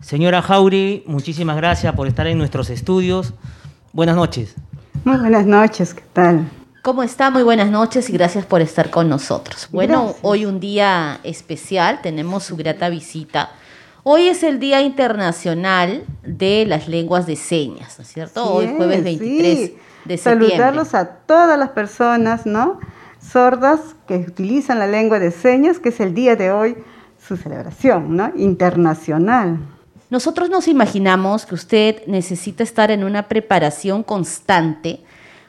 [0.00, 3.34] Señora Jauregui, muchísimas gracias por estar en nuestros estudios.
[3.92, 4.54] Buenas noches.
[5.04, 6.48] Muy buenas noches, ¿qué tal?
[6.82, 7.30] ¿Cómo está?
[7.30, 9.68] Muy buenas noches y gracias por estar con nosotros.
[9.70, 13.50] Bueno, hoy un día especial, tenemos su grata visita
[14.02, 18.50] Hoy es el Día Internacional de las Lenguas de Señas, ¿no es cierto?
[18.50, 19.72] Hoy jueves 23
[20.06, 20.48] de septiembre.
[20.48, 22.80] Saludarlos a todas las personas, ¿no?
[23.20, 26.76] Sordas que utilizan la lengua de señas, que es el día de hoy,
[27.36, 28.32] su celebración, ¿no?
[28.36, 29.58] Internacional.
[30.10, 35.00] Nosotros nos imaginamos que usted necesita estar en una preparación constante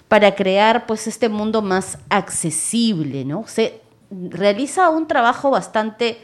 [0.08, 3.46] para crear pues este mundo más accesible, ¿no?
[3.48, 6.20] Se realiza un trabajo bastante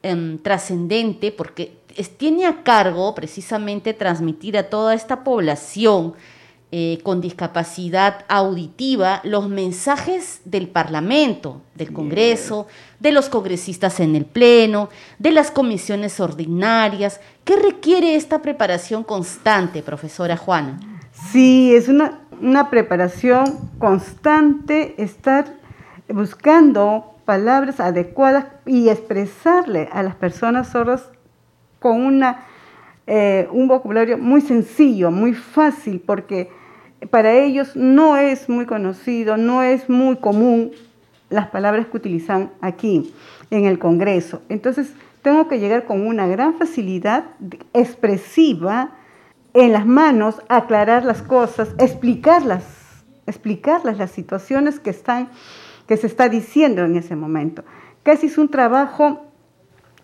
[0.00, 1.76] Em, trascendente porque
[2.18, 6.14] tiene a cargo precisamente transmitir a toda esta población
[6.70, 12.66] eh, con discapacidad auditiva los mensajes del Parlamento, del Congreso,
[13.00, 17.22] de los congresistas en el Pleno, de las comisiones ordinarias.
[17.44, 20.78] ¿Qué requiere esta preparación constante, profesora Juana?
[21.32, 25.46] Sí, es una, una preparación constante, estar
[26.08, 31.10] buscando palabras adecuadas y expresarle a las personas sordas
[31.78, 32.44] con una,
[33.06, 36.57] eh, un vocabulario muy sencillo, muy fácil, porque
[37.10, 40.72] para ellos no es muy conocido, no es muy común
[41.30, 43.12] las palabras que utilizan aquí
[43.50, 44.42] en el Congreso.
[44.48, 47.24] Entonces, tengo que llegar con una gran facilidad
[47.72, 48.90] expresiva
[49.54, 52.64] en las manos aclarar las cosas, explicarlas,
[53.26, 55.30] explicarlas las situaciones que están
[55.88, 57.64] que se está diciendo en ese momento.
[58.04, 59.24] Casi es un trabajo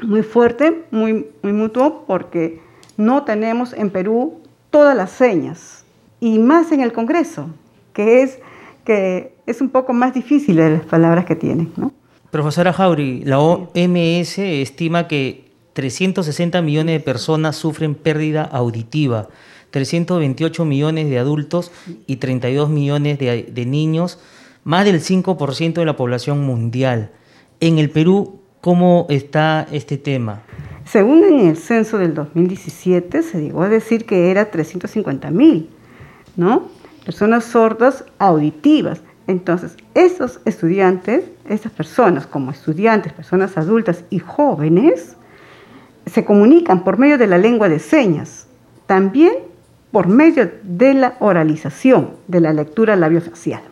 [0.02, 2.60] muy fuerte, muy, muy mutuo, porque
[2.96, 5.83] no tenemos en Perú todas las señas,
[6.24, 7.50] y más en el Congreso,
[7.92, 8.38] que es,
[8.86, 11.70] que es un poco más difícil de las palabras que tienen.
[11.76, 11.92] ¿no?
[12.30, 19.28] Profesora Jauri, la OMS estima que 360 millones de personas sufren pérdida auditiva,
[19.70, 21.70] 328 millones de adultos
[22.06, 24.18] y 32 millones de, de niños,
[24.64, 27.10] más del 5% de la población mundial.
[27.60, 30.40] En el Perú, ¿cómo está este tema?
[30.86, 35.68] Según en el censo del 2017, se llegó a decir que era 350 mil,
[36.36, 36.68] ¿no?
[37.04, 39.00] Personas sordas auditivas.
[39.26, 45.16] Entonces, esos estudiantes, esas personas como estudiantes, personas adultas y jóvenes,
[46.06, 48.46] se comunican por medio de la lengua de señas,
[48.86, 49.34] también
[49.90, 53.62] por medio de la oralización, de la lectura labiofacial.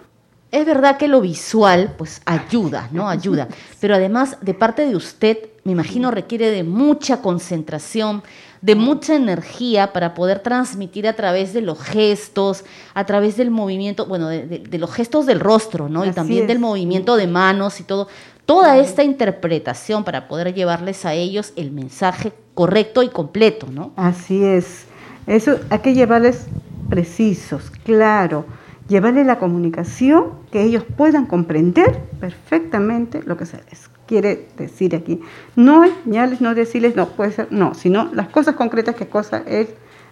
[0.52, 3.08] Es verdad que lo visual, pues ayuda, ¿no?
[3.08, 3.48] Ayuda.
[3.80, 8.22] Pero además, de parte de usted, me imagino, requiere de mucha concentración,
[8.62, 14.06] de mucha energía para poder transmitir a través de los gestos, a través del movimiento,
[14.06, 16.06] bueno, de, de, de los gestos del rostro, ¿no?
[16.06, 16.48] y también es.
[16.48, 18.08] del movimiento de manos y todo.
[18.46, 23.92] Toda esta interpretación para poder llevarles a ellos el mensaje correcto y completo, ¿no?
[23.96, 24.84] Así es.
[25.26, 26.46] Eso hay que llevarles
[26.88, 28.44] precisos, claro
[28.88, 35.22] llevarle la comunicación que ellos puedan comprender perfectamente lo que se les quiere decir aquí.
[35.56, 39.68] No señales, no decirles, no, puede ser, no, sino las cosas concretas, qué cosa es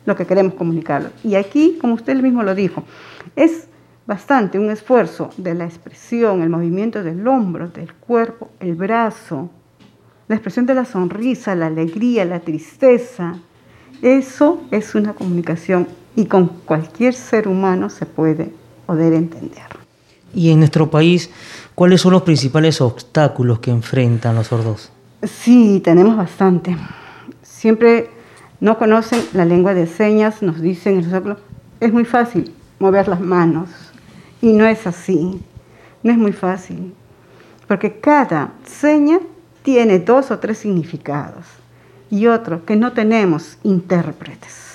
[0.07, 1.11] lo que queremos comunicarlo.
[1.23, 2.83] Y aquí, como usted mismo lo dijo,
[3.37, 3.67] es
[4.07, 9.51] bastante un esfuerzo de la expresión, el movimiento del hombro, del cuerpo, el brazo,
[10.29, 13.35] la expresión de la sonrisa, la alegría, la tristeza.
[14.01, 15.87] Eso es una comunicación
[16.17, 18.51] y con cualquier ser humano se puede
[18.87, 19.69] poder entender.
[20.33, 21.29] Y en nuestro país,
[21.75, 24.91] ¿cuáles son los principales obstáculos que enfrentan los sordos?
[25.23, 26.77] Sí, tenemos bastante.
[27.43, 28.11] Siempre
[28.61, 31.07] no conocen la lengua de señas, nos dicen
[31.81, 33.69] es muy fácil mover las manos.
[34.43, 35.41] Y no es así,
[36.03, 36.95] no es muy fácil,
[37.69, 39.21] porque cada seña
[39.63, 41.45] tiene dos o tres significados
[42.11, 44.70] y otro que no tenemos intérpretes.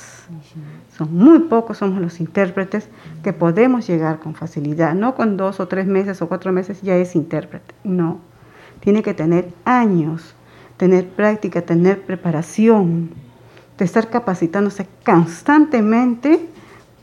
[0.97, 2.88] Son muy pocos somos los intérpretes
[3.23, 4.93] que podemos llegar con facilidad.
[4.93, 7.73] No con dos o tres meses o cuatro meses ya es intérprete.
[7.84, 8.19] No.
[8.79, 10.36] Tiene que tener años,
[10.77, 13.10] tener práctica, tener preparación,
[13.77, 16.47] de estar capacitándose constantemente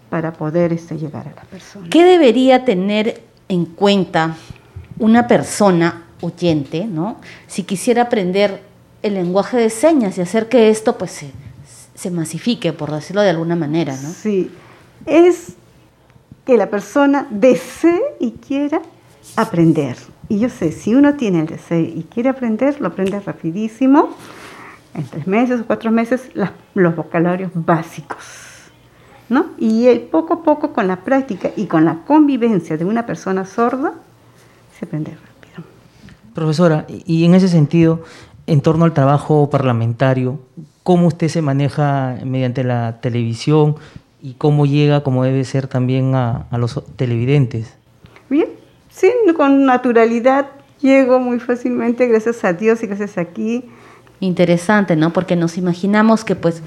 [0.08, 1.86] para poder este, llegar a la persona.
[1.90, 4.36] ¿Qué debería tener en cuenta
[4.98, 7.16] una persona oyente, ¿no?
[7.46, 8.62] Si quisiera aprender
[9.02, 11.30] el lenguaje de señas y hacer que esto pues se,
[11.94, 14.10] se masifique, por decirlo de alguna manera, ¿no?
[14.10, 14.50] Sí,
[15.06, 15.54] es
[16.44, 18.82] que la persona desee y quiera
[19.36, 19.96] aprender.
[20.28, 24.10] Y yo sé, si uno tiene el deseo y quiere aprender, lo aprende rapidísimo,
[24.94, 28.18] en tres meses o cuatro meses, las, los vocabularios básicos.
[29.28, 29.46] ¿no?
[29.58, 33.44] Y el, poco a poco, con la práctica y con la convivencia de una persona
[33.44, 33.94] sorda,
[34.78, 35.64] se aprende rápido.
[36.34, 38.02] Profesora, y en ese sentido,
[38.46, 40.40] en torno al trabajo parlamentario,
[40.82, 43.76] ¿cómo usted se maneja mediante la televisión
[44.22, 47.74] y cómo llega, como debe ser, también a, a los televidentes?
[48.28, 48.48] Bien,
[48.90, 50.46] sí, con naturalidad
[50.80, 53.64] llego muy fácilmente, gracias a Dios y gracias a aquí.
[54.20, 55.12] Interesante, ¿no?
[55.12, 56.62] Porque nos imaginamos que pues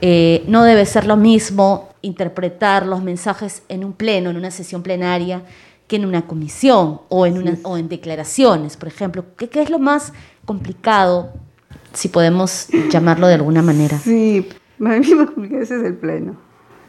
[0.00, 4.82] eh, no debe ser lo mismo interpretar los mensajes en un pleno, en una sesión
[4.82, 5.42] plenaria,
[5.88, 9.24] que en una comisión o en, una, o en declaraciones, por ejemplo.
[9.36, 10.12] ¿Qué, ¿Qué, es lo más
[10.44, 11.32] complicado,
[11.96, 13.98] si podemos llamarlo de alguna manera?
[13.98, 14.46] Sí,
[14.78, 16.36] para mí complicado es el pleno.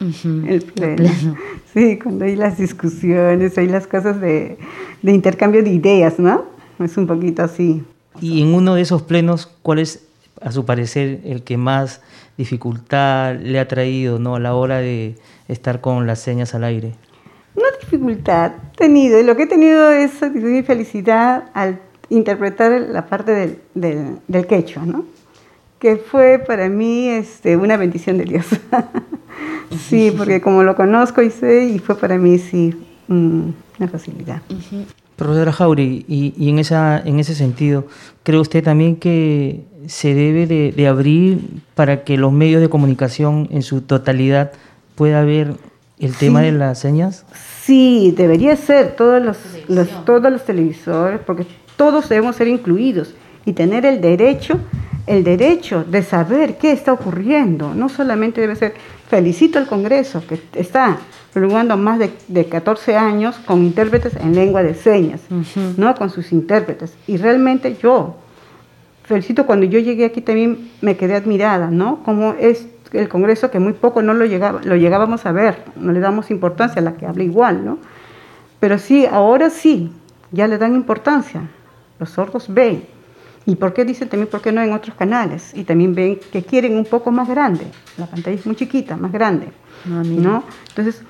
[0.00, 0.48] Uh -huh.
[0.48, 0.92] El, pleno.
[0.92, 1.36] el pleno.
[1.74, 4.58] Sí, cuando hay las discusiones, hay las cosas de,
[5.02, 6.44] de intercambio de ideas, ¿no?
[6.78, 7.82] Es un poquito así.
[8.20, 10.06] Y en uno de esos plenos, ¿cuál es,
[10.40, 12.00] a su parecer, el que más
[12.36, 14.36] dificultad le ha traído ¿no?
[14.36, 15.16] a la hora de
[15.48, 16.94] estar con las señas al aire?
[17.56, 19.20] No dificultad, tenido.
[19.22, 24.46] Lo que he tenido es satisfacción y felicidad al interpretar la parte del, del, del
[24.46, 25.04] quechua, ¿no?
[25.78, 28.46] que fue para mí este, una bendición de Dios.
[29.88, 32.74] sí, porque como lo conozco y sé, y fue para mí, sí,
[33.06, 34.42] mm, una facilidad.
[34.50, 34.84] Uh -huh.
[35.16, 37.86] Profesora Jauri, y, y, en, esa, en ese sentido,
[38.22, 41.40] ¿cree usted también que se debe de, de, abrir
[41.74, 44.52] para que los medios de comunicación en su totalidad
[44.94, 45.54] pueda ver
[45.98, 46.18] el sí.
[46.20, 47.24] tema de las señas?
[47.62, 51.46] Sí, debería ser todos los, los, todos los televisores, porque
[51.78, 53.14] todos debemos ser incluidos
[53.46, 54.58] y tener el derecho,
[55.06, 57.72] el derecho de saber qué está ocurriendo.
[57.72, 58.74] No solamente debe ser
[59.08, 60.98] felicito al Congreso que está
[61.32, 65.20] prolongando más de, de 14 años con intérpretes en lengua de señas,
[65.76, 65.94] ¿no?
[65.94, 66.94] Con sus intérpretes.
[67.06, 68.16] Y realmente yo
[69.04, 72.02] felicito cuando yo llegué aquí también me quedé admirada, ¿no?
[72.02, 75.92] Como es el Congreso que muy poco no lo, llegaba, lo llegábamos a ver, no
[75.92, 77.78] le damos importancia a la que habla igual, ¿no?
[78.58, 79.92] Pero sí, ahora sí,
[80.32, 81.42] ya le dan importancia.
[81.98, 82.84] Los sordos ven.
[83.46, 85.52] ¿Y por qué dicen también por qué no en otros canales?
[85.54, 87.64] Y también ven que quieren un poco más grande.
[87.96, 89.48] La pantalla es muy chiquita, más grande.
[89.86, 90.44] ¿no?
[90.68, 91.02] Entonces,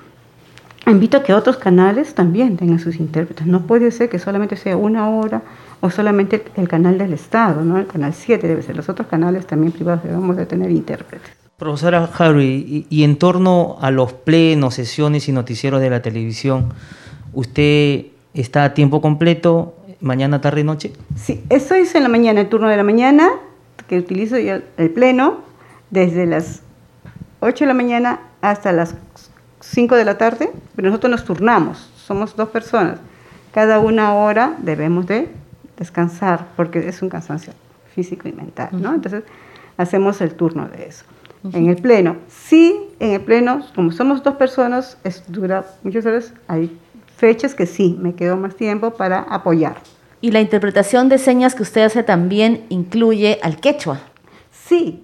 [0.87, 3.45] invito a que otros canales también tengan sus intérpretes.
[3.45, 5.41] No puede ser que solamente sea una hora
[5.81, 7.77] o solamente el canal del Estado, ¿no?
[7.77, 8.75] El canal 7 debe ser.
[8.75, 11.29] Los otros canales también privados debemos de tener intérpretes.
[11.57, 16.69] Profesora Harry, y, y en torno a los plenos, sesiones y noticieros de la televisión,
[17.33, 20.93] ¿usted está a tiempo completo mañana, tarde y noche?
[21.15, 23.29] Sí, eso es en la mañana, el turno de la mañana,
[23.87, 25.39] que utilizo yo el pleno,
[25.89, 26.61] desde las
[27.39, 28.95] 8 de la mañana hasta las
[29.61, 32.99] 5 de la tarde, pero nosotros nos turnamos, somos dos personas.
[33.51, 35.29] Cada una hora debemos de
[35.77, 37.53] descansar, porque es un cansancio
[37.93, 38.93] físico y mental, ¿no?
[38.93, 39.23] Entonces,
[39.77, 41.05] hacemos el turno de eso
[41.53, 42.17] en el pleno.
[42.27, 46.77] Sí, en el pleno, como somos dos personas, es, dura muchas horas, hay
[47.19, 49.75] fechas que sí, me quedo más tiempo para apoyar.
[50.21, 53.99] Y la interpretación de señas que usted hace también incluye al quechua.
[54.51, 55.03] Sí,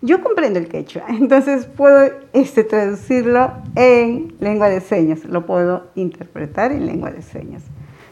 [0.00, 6.72] yo comprendo el quechua, entonces puedo este, traducirlo en lengua de señas, lo puedo interpretar
[6.72, 7.62] en lengua de señas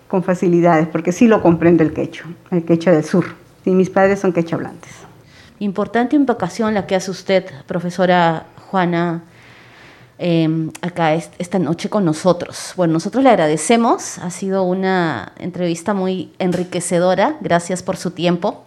[0.08, 3.24] con facilidades, porque sí lo comprendo el quechua, el quechua del sur.
[3.64, 4.90] Y mis padres son quechua hablantes.
[5.60, 9.22] Importante invocación la que hace usted, profesora Juana,
[10.22, 12.74] eh, acá esta noche con nosotros.
[12.76, 18.64] Bueno, nosotros le agradecemos, ha sido una entrevista muy enriquecedora, gracias por su tiempo.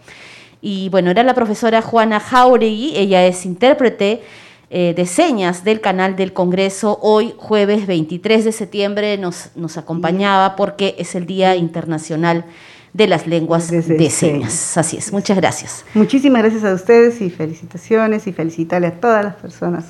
[0.62, 4.24] Y bueno, era la profesora Juana Jauregui, ella es intérprete
[4.72, 6.97] eh, de señas del canal del Congreso.
[7.04, 12.45] Hoy, jueves 23 de septiembre, nos, nos acompañaba porque es el Día Internacional
[12.93, 14.76] de las lenguas de señas.
[14.76, 15.86] Así es, muchas gracias.
[15.93, 19.86] Muchísimas gracias a ustedes y felicitaciones y felicitarle a todas las personas.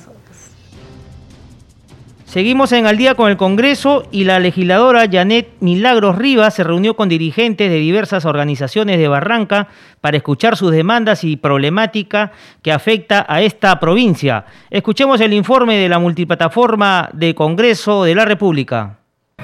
[2.34, 6.96] Seguimos en Al día con el Congreso y la legisladora Janet Milagros Rivas se reunió
[6.96, 9.68] con dirigentes de diversas organizaciones de Barranca
[10.00, 14.46] para escuchar sus demandas y problemática que afecta a esta provincia.
[14.68, 18.98] Escuchemos el informe de la multiplataforma de Congreso de la República.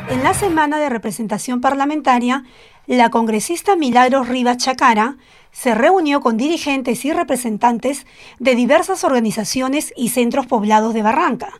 [0.08, 2.42] En la semana de representación parlamentaria,
[2.88, 5.16] la congresista Milagros Rivas Chacara
[5.52, 8.04] se reunió con dirigentes y representantes
[8.40, 11.52] de diversas organizaciones y centros poblados de Barranca,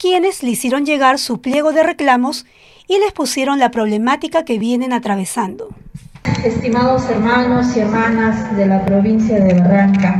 [0.00, 2.46] quienes le hicieron llegar su pliego de reclamos
[2.88, 5.68] y les pusieron la problemática que vienen atravesando.
[6.42, 10.18] Estimados hermanos y hermanas de la provincia de Barranca,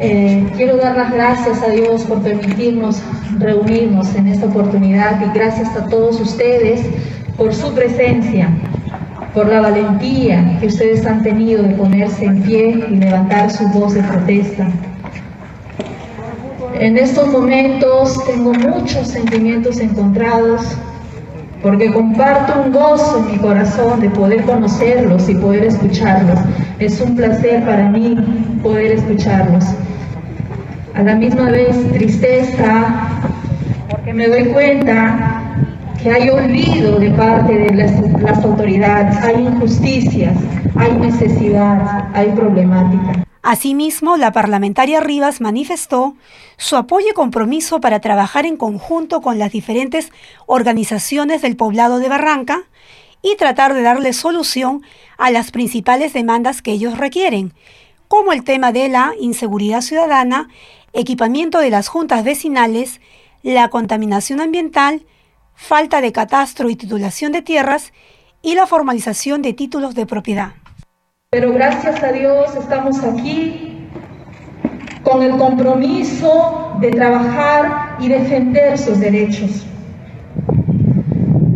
[0.00, 3.00] eh, quiero dar las gracias a Dios por permitirnos
[3.38, 6.80] reunirnos en esta oportunidad y gracias a todos ustedes
[7.36, 8.48] por su presencia,
[9.34, 13.94] por la valentía que ustedes han tenido de ponerse en pie y levantar su voz
[13.94, 14.68] de protesta.
[16.78, 20.62] En estos momentos tengo muchos sentimientos encontrados
[21.62, 26.38] porque comparto un gozo en mi corazón de poder conocerlos y poder escucharlos.
[26.78, 28.16] Es un placer para mí
[28.62, 29.64] poder escucharlos
[30.94, 32.94] a la misma vez tristeza,
[33.88, 35.54] porque me doy cuenta
[36.02, 40.34] que hay olvido de parte de las, autoridades, hay injusticias,
[40.76, 43.29] hay necesidad, hay problemática.
[43.42, 46.14] Asimismo, la parlamentaria Rivas manifestó
[46.58, 50.10] su apoyo y compromiso para trabajar en conjunto con las diferentes
[50.46, 52.64] organizaciones del poblado de Barranca
[53.22, 54.82] y tratar de darle solución
[55.16, 57.54] a las principales demandas que ellos requieren,
[58.08, 60.48] como el tema de la inseguridad ciudadana
[60.92, 63.00] equipamiento de las juntas vecinales,
[63.42, 65.06] la contaminación ambiental,
[65.54, 67.92] falta de catastro y titulación de tierras
[68.42, 70.54] y la formalización de títulos de propiedad.
[71.32, 73.86] Pero gracias a Dios estamos aquí
[75.04, 79.64] con el compromiso de trabajar y defender sus derechos.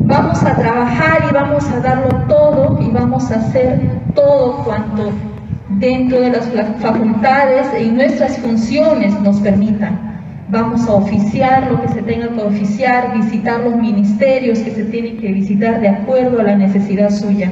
[0.06, 3.80] Vamos a trabajar y vamos a darlo todo y vamos a hacer
[4.14, 5.10] todo cuanto
[5.70, 6.46] dentro de las
[6.78, 10.22] facultades y nuestras funciones nos permitan.
[10.50, 15.16] Vamos a oficiar lo que se tenga que oficiar, visitar los ministerios que se tienen
[15.16, 17.50] que visitar de acuerdo a la necesidad suya.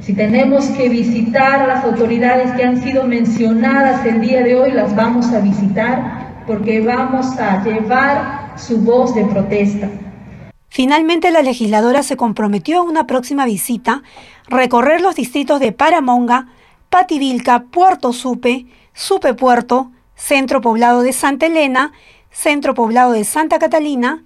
[0.00, 4.72] Si tenemos que visitar a las autoridades que han sido mencionadas el día de hoy,
[4.72, 9.88] las vamos a visitar porque vamos a llevar su voz de protesta.
[10.68, 14.02] Finalmente, la legisladora se comprometió a una próxima visita
[14.46, 16.46] recorrer los distritos de Paramonga,
[16.90, 21.92] Pativilca, Puerto Supe, Supe Puerto, Centro Poblado de Santa Elena,
[22.30, 24.24] Centro Poblado de Santa Catalina,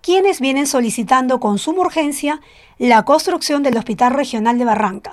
[0.00, 2.40] quienes vienen solicitando con suma urgencia
[2.78, 5.12] la construcción del Hospital Regional de Barranca.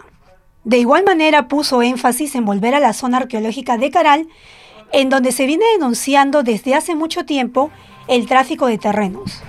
[0.63, 4.28] De igual manera puso énfasis en volver a la zona arqueológica de Caral,
[4.91, 7.72] en donde se viene denunciando desde hace mucho tiempo
[8.07, 9.41] el tráfico de terrenos.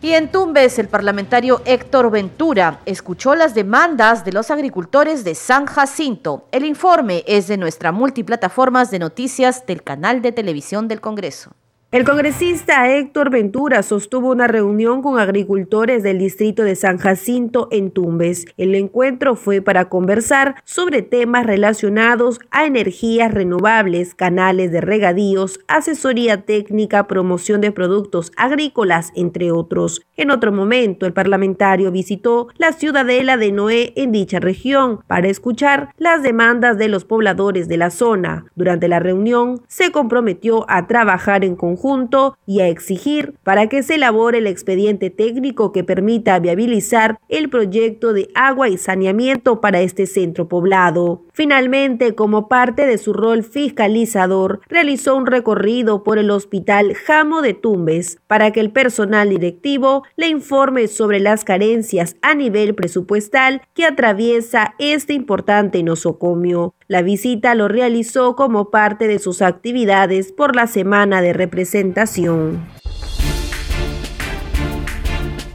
[0.00, 5.66] Y en Tumbes, el parlamentario Héctor Ventura escuchó las demandas de los agricultores de San
[5.66, 6.48] Jacinto.
[6.52, 11.52] El informe es de nuestra multiplataformas de noticias del canal de televisión del Congreso.
[11.92, 17.92] El congresista Héctor Ventura sostuvo una reunión con agricultores del distrito de San Jacinto en
[17.92, 18.44] Tumbes.
[18.56, 26.42] El encuentro fue para conversar sobre temas relacionados a energías renovables, canales de regadíos, asesoría
[26.42, 30.02] técnica, promoción de productos agrícolas, entre otros.
[30.16, 35.90] En otro momento, el parlamentario visitó la ciudadela de Noé en dicha región para escuchar
[35.98, 38.46] las demandas de los pobladores de la zona.
[38.56, 43.82] Durante la reunión, se comprometió a trabajar en conjunto junto y a exigir para que
[43.82, 49.80] se elabore el expediente técnico que permita viabilizar el proyecto de agua y saneamiento para
[49.80, 51.22] este centro poblado.
[51.32, 57.52] Finalmente, como parte de su rol fiscalizador, realizó un recorrido por el Hospital Jamo de
[57.52, 63.84] Tumbes para que el personal directivo le informe sobre las carencias a nivel presupuestal que
[63.84, 66.74] atraviesa este importante nosocomio.
[66.88, 71.65] La visita lo realizó como parte de sus actividades por la semana de representación.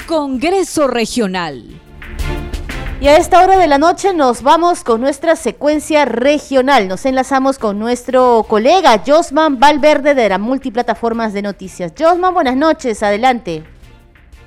[0.06, 1.64] Congreso Regional.
[3.00, 6.88] Y a esta hora de la noche nos vamos con nuestra secuencia regional.
[6.88, 11.94] Nos enlazamos con nuestro colega Josman Valverde de la Multiplataformas de Noticias.
[11.98, 13.64] Josman, buenas noches, adelante.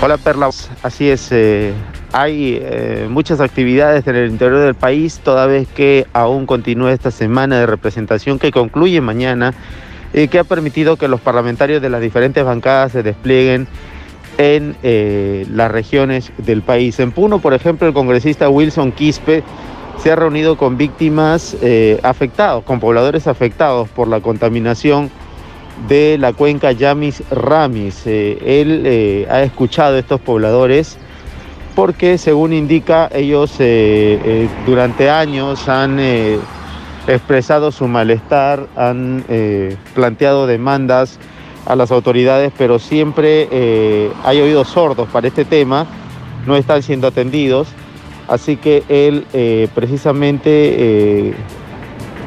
[0.00, 0.50] Hola Perla,
[0.82, 1.72] así es, eh,
[2.12, 7.10] hay eh, muchas actividades en el interior del país, toda vez que aún continúa esta
[7.10, 9.54] semana de representación que concluye mañana
[10.14, 13.66] y que ha permitido que los parlamentarios de las diferentes bancadas se desplieguen
[14.38, 16.98] en eh, las regiones del país.
[17.00, 19.42] En Puno, por ejemplo, el congresista Wilson Quispe
[19.98, 21.56] se ha reunido con víctimas
[22.02, 25.10] afectados, con pobladores afectados por la contaminación
[25.88, 28.06] de la cuenca Yamis Ramis.
[28.06, 30.96] Eh, él eh, ha escuchado a estos pobladores
[31.74, 35.98] porque, según indica, ellos eh, durante años han
[37.06, 39.24] expresado su malestar, han
[39.94, 41.18] planteado demandas
[41.66, 45.86] a las autoridades, pero siempre hay oídos sordos para este tema,
[46.46, 47.68] no están siendo atendidos.
[48.26, 49.26] Así que él
[49.74, 51.34] precisamente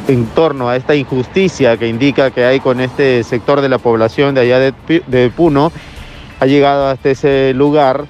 [0.08, 4.36] en torno a esta injusticia que indica que hay con este sector de la población
[4.36, 5.72] de allá de, Puno,
[6.40, 8.06] ha llegado hasta ese lugar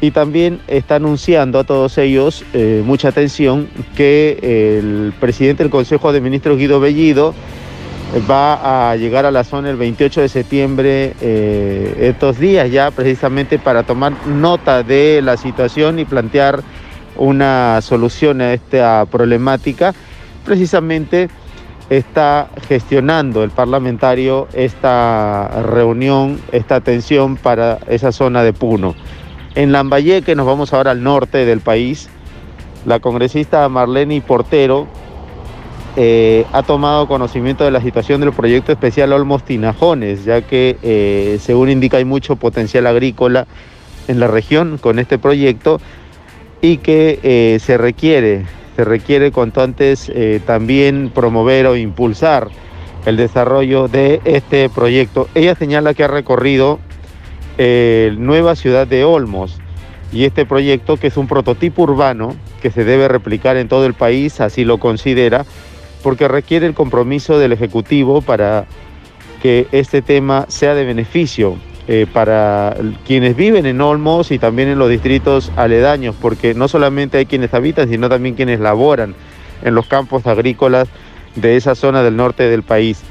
[0.00, 6.12] y también está anunciando a todos ellos eh, mucha atención que el presidente del Consejo
[6.12, 7.34] de Ministros Guido Bellido
[8.28, 13.58] va a llegar a la zona el 28 de septiembre eh, estos días ya precisamente
[13.58, 16.62] para tomar nota de la situación y plantear
[17.16, 19.94] una solución a esta problemática
[20.44, 21.28] precisamente
[21.90, 28.94] está gestionando el parlamentario esta reunión, esta atención para esa zona de Puno.
[29.56, 32.08] En Lambayeque, nos vamos ahora al norte del país,
[32.86, 34.86] la congresista Marlene Portero
[35.96, 41.38] eh, ha tomado conocimiento de la situación del proyecto especial Olmos Tinajones, ya que eh,
[41.40, 43.48] según indica hay mucho potencial agrícola
[44.06, 45.80] en la región con este proyecto
[46.62, 48.46] y que eh, se requiere
[48.76, 50.10] se requiere cuanto antes
[50.46, 52.48] también promover o impulsar
[53.04, 55.28] el desarrollo de este proyecto.
[55.34, 56.78] Ella señala que ha recorrido
[57.62, 59.58] eh, nueva ciudad de Olmos
[60.14, 63.92] y este proyecto que es un prototipo urbano que se debe replicar en todo el
[63.92, 65.44] país, así lo considera,
[66.02, 68.64] porque requiere el compromiso del Ejecutivo para
[69.42, 72.74] que este tema sea de beneficio eh, para
[73.06, 77.52] quienes viven en Olmos y también en los distritos aledaños, porque no solamente hay quienes
[77.52, 79.14] habitan, sino también quienes laboran
[79.62, 80.88] en los campos agrícolas
[81.36, 83.02] de esa zona del norte del país.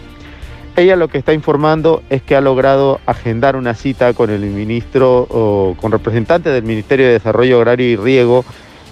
[0.80, 5.28] Ella lo que está informando es que ha logrado agendar una cita con el ministro
[5.30, 8.46] o con representantes del Ministerio de Desarrollo Agrario y Riego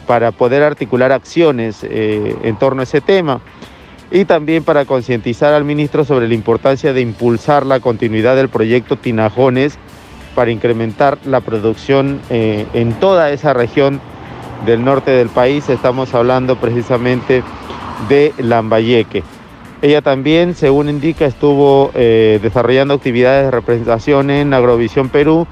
[0.05, 3.39] para poder articular acciones eh, en torno a ese tema
[4.11, 8.97] y también para concientizar al ministro sobre la importancia de impulsar la continuidad del proyecto
[8.97, 9.79] Tinajones
[10.35, 14.01] para incrementar la producción eh, en toda esa región
[14.65, 15.69] del norte del país.
[15.69, 17.43] Estamos hablando precisamente
[18.09, 19.23] de Lambayeque.
[19.81, 25.45] Ella también, según indica, estuvo eh, desarrollando actividades de representación en Agrovisión Perú,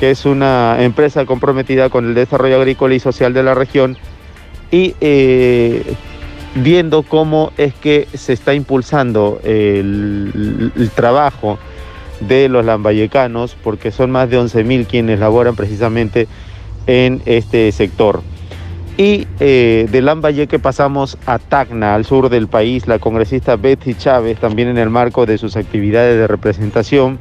[0.00, 3.96] que es una empresa comprometida con el desarrollo agrícola y social de la región,
[4.72, 5.94] y eh,
[6.56, 11.58] viendo cómo es que se está impulsando el, el trabajo
[12.20, 16.26] de los lambayecanos, porque son más de 11.000 quienes laboran precisamente
[16.88, 18.22] en este sector.
[19.00, 22.86] Y eh, de Lambayeque pasamos a Tacna, al sur del país.
[22.86, 27.18] La congresista Betsy Chávez, también en el marco de sus actividades de representación,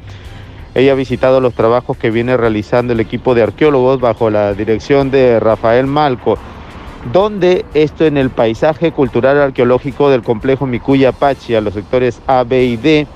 [0.75, 5.09] ella ha visitado los trabajos que viene realizando el equipo de arqueólogos bajo la dirección
[5.09, 6.38] de Rafael Malco,
[7.13, 12.43] donde esto en el paisaje cultural arqueológico del complejo Micuya Pachi, a los sectores A,
[12.43, 13.07] B y D,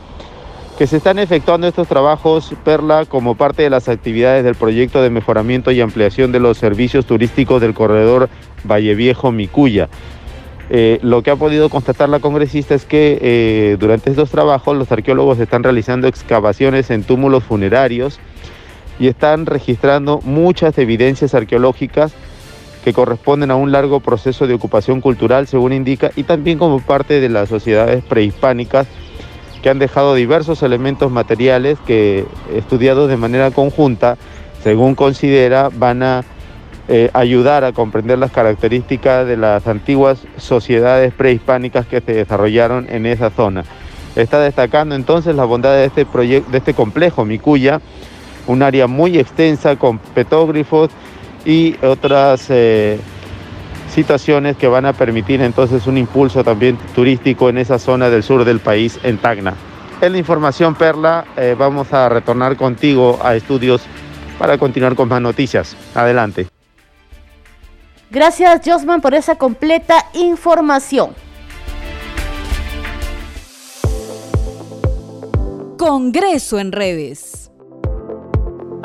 [0.77, 5.11] que se están efectuando estos trabajos, Perla, como parte de las actividades del proyecto de
[5.11, 8.29] mejoramiento y ampliación de los servicios turísticos del corredor
[8.63, 9.89] Valle Viejo Micuya.
[10.69, 14.91] Eh, lo que ha podido constatar la congresista es que eh, durante estos trabajos los
[14.91, 18.19] arqueólogos están realizando excavaciones en túmulos funerarios
[18.99, 22.13] y están registrando muchas evidencias arqueológicas
[22.83, 27.19] que corresponden a un largo proceso de ocupación cultural, según indica, y también como parte
[27.19, 28.87] de las sociedades prehispánicas
[29.63, 34.17] que han dejado diversos elementos materiales que, estudiados de manera conjunta,
[34.61, 36.23] según considera, van a
[36.89, 43.05] eh, ayudar a comprender las características de las antiguas sociedades prehispánicas que se desarrollaron en
[43.05, 43.63] esa zona.
[44.17, 47.79] Está destacando entonces la bondad de este, de este complejo Micuya,
[48.47, 50.89] un área muy extensa con petógrafos
[51.45, 52.99] y otras eh,
[53.89, 58.45] situaciones que van a permitir entonces un impulso también turístico en esa zona del sur
[58.45, 59.53] del país, en Tacna.
[60.01, 63.81] En la información, Perla, eh, vamos a retornar contigo a estudios
[64.37, 65.77] para continuar con más noticias.
[65.95, 66.47] Adelante.
[68.09, 71.15] Gracias, Josman, por esa completa información.
[75.77, 77.42] Congreso en redes.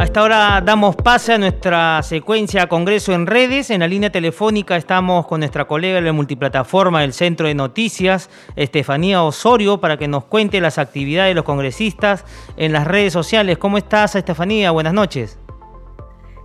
[0.08, 3.68] Hasta ahora damos pase a nuestra secuencia Congreso en redes.
[3.68, 8.30] En la línea telefónica estamos con nuestra colega de la multiplataforma del Centro de Noticias,
[8.56, 12.24] Estefanía Osorio, para que nos cuente las actividades de los congresistas
[12.56, 13.58] en las redes sociales.
[13.58, 14.70] ¿Cómo estás, Estefanía?
[14.70, 15.38] Buenas noches.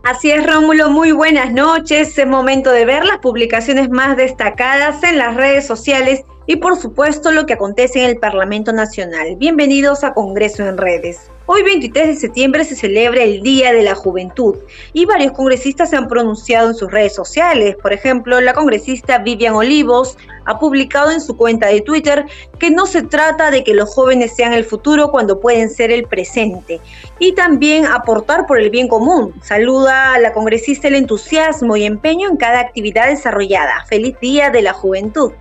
[0.04, 2.18] Así es, Rómulo, muy buenas noches.
[2.18, 7.32] Es momento de ver las publicaciones más destacadas en las redes sociales y por supuesto
[7.32, 9.38] lo que acontece en el Parlamento Nacional.
[9.38, 11.30] Bienvenidos a Congreso en Redes.
[11.46, 14.56] Hoy 23 de septiembre se celebra el Día de la Juventud
[14.94, 17.76] y varios congresistas se han pronunciado en sus redes sociales.
[17.82, 22.26] Por ejemplo, la congresista Vivian Olivos ha publicado en su cuenta de Twitter
[22.60, 26.06] que no se trata de que los jóvenes sean el futuro cuando pueden ser el
[26.06, 26.80] presente
[27.20, 29.34] y también aportar por el bien común.
[29.42, 33.84] Saluda a la congresista el entusiasmo y empeño en cada actividad desarrollada.
[33.90, 35.34] Feliz Día de la Juventud.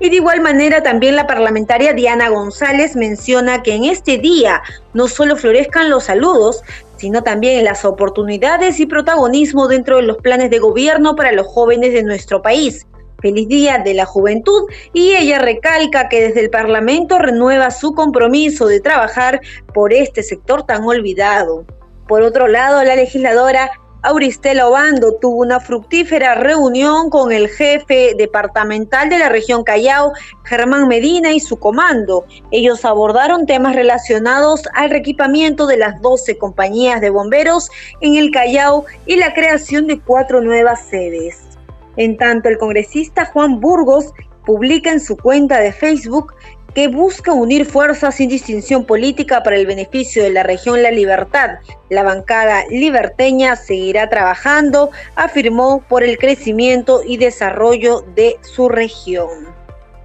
[0.00, 4.62] Y de igual manera también la parlamentaria Diana González menciona que en este día
[4.98, 6.62] no solo florezcan los saludos,
[6.96, 11.92] sino también las oportunidades y protagonismo dentro de los planes de gobierno para los jóvenes
[11.92, 12.84] de nuestro país.
[13.22, 18.66] Feliz Día de la Juventud y ella recalca que desde el Parlamento renueva su compromiso
[18.66, 19.40] de trabajar
[19.72, 21.64] por este sector tan olvidado.
[22.08, 23.70] Por otro lado, la legisladora
[24.02, 30.12] Auristela Obando tuvo una fructífera reunión con el jefe departamental de la región Callao,
[30.44, 32.24] Germán Medina, y su comando.
[32.52, 37.70] Ellos abordaron temas relacionados al reequipamiento de las 12 compañías de bomberos
[38.00, 41.58] en el Callao y la creación de cuatro nuevas sedes.
[41.96, 44.12] En tanto, el congresista Juan Burgos
[44.46, 46.32] publica en su cuenta de Facebook
[46.74, 51.58] que busca unir fuerzas sin distinción política para el beneficio de la región La Libertad.
[51.88, 59.28] La bancada liberteña seguirá trabajando, afirmó, por el crecimiento y desarrollo de su región.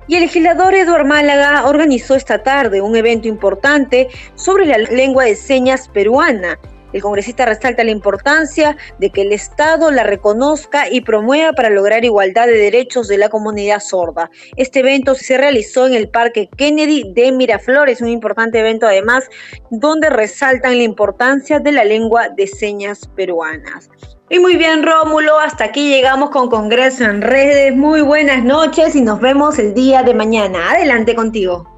[0.07, 5.35] Y el legislador Eduard Málaga organizó esta tarde un evento importante sobre la lengua de
[5.35, 6.59] señas peruana
[6.93, 12.05] el congresista resalta la importancia de que el Estado la reconozca y promueva para lograr
[12.05, 14.29] igualdad de derechos de la comunidad sorda.
[14.55, 19.25] Este evento se realizó en el Parque Kennedy de Miraflores, un importante evento además
[19.71, 23.89] donde resaltan la importancia de la lengua de señas peruanas.
[24.29, 27.75] Y muy bien, Rómulo, hasta aquí llegamos con Congreso en redes.
[27.75, 30.71] Muy buenas noches y nos vemos el día de mañana.
[30.71, 31.72] Adelante contigo.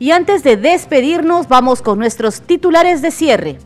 [0.00, 3.58] Y antes de despedirnos, vamos con nuestros titulares de cierre.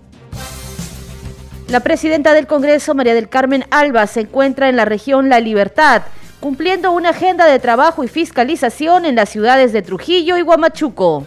[1.69, 6.03] La presidenta del Congreso, María del Carmen Alba, se encuentra en la región La Libertad,
[6.41, 11.25] cumpliendo una agenda de trabajo y fiscalización en las ciudades de Trujillo y Huamachuco.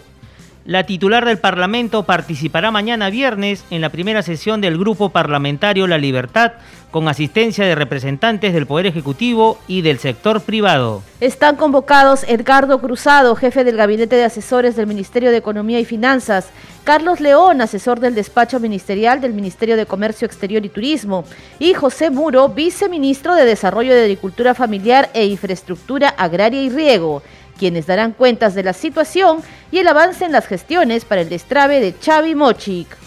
[0.68, 5.98] La titular del Parlamento participará mañana viernes en la primera sesión del Grupo Parlamentario La
[5.98, 6.52] Libertad
[6.92, 11.04] con asistencia de representantes del Poder Ejecutivo y del sector privado.
[11.22, 16.50] Están convocados Edgardo Cruzado, jefe del Gabinete de Asesores del Ministerio de Economía y Finanzas,
[16.84, 21.24] Carlos León, asesor del despacho ministerial del Ministerio de Comercio Exterior y Turismo,
[21.60, 27.22] y José Muro, viceministro de Desarrollo de Agricultura Familiar e Infraestructura Agraria y Riego
[27.58, 29.42] quienes darán cuentas de la situación
[29.72, 33.07] y el avance en las gestiones para el destrave de Chavi Mochik.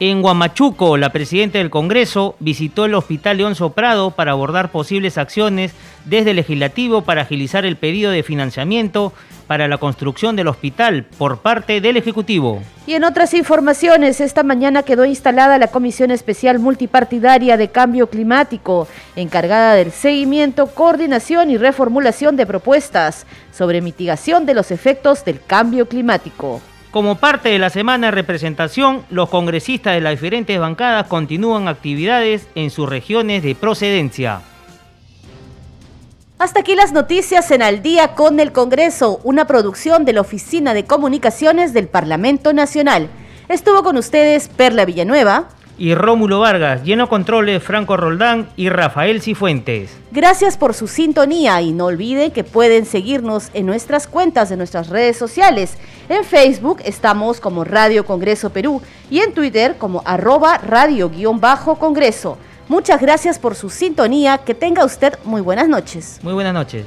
[0.00, 5.72] En Huamachuco, la presidenta del Congreso visitó el Hospital León Soprado para abordar posibles acciones
[6.04, 9.12] desde el legislativo para agilizar el pedido de financiamiento
[9.46, 12.62] para la construcción del hospital por parte del Ejecutivo.
[12.86, 18.88] Y en otras informaciones, esta mañana quedó instalada la Comisión Especial Multipartidaria de Cambio Climático,
[19.14, 25.86] encargada del seguimiento, coordinación y reformulación de propuestas sobre mitigación de los efectos del cambio
[25.86, 26.60] climático.
[26.92, 32.48] Como parte de la semana de representación, los congresistas de las diferentes bancadas continúan actividades
[32.54, 34.42] en sus regiones de procedencia.
[36.38, 40.74] Hasta aquí las noticias en Al día con el Congreso, una producción de la Oficina
[40.74, 43.08] de Comunicaciones del Parlamento Nacional.
[43.48, 45.48] Estuvo con ustedes Perla Villanueva
[45.78, 49.96] y Rómulo Vargas, lleno controles Franco Roldán y Rafael Cifuentes.
[50.10, 54.88] Gracias por su sintonía y no olviden que pueden seguirnos en nuestras cuentas de nuestras
[54.88, 55.78] redes sociales.
[56.08, 62.38] En Facebook estamos como Radio Congreso Perú y en Twitter como arroba radio-congreso.
[62.68, 66.20] Muchas gracias por su sintonía, que tenga usted muy buenas noches.
[66.22, 66.86] Muy buenas noches.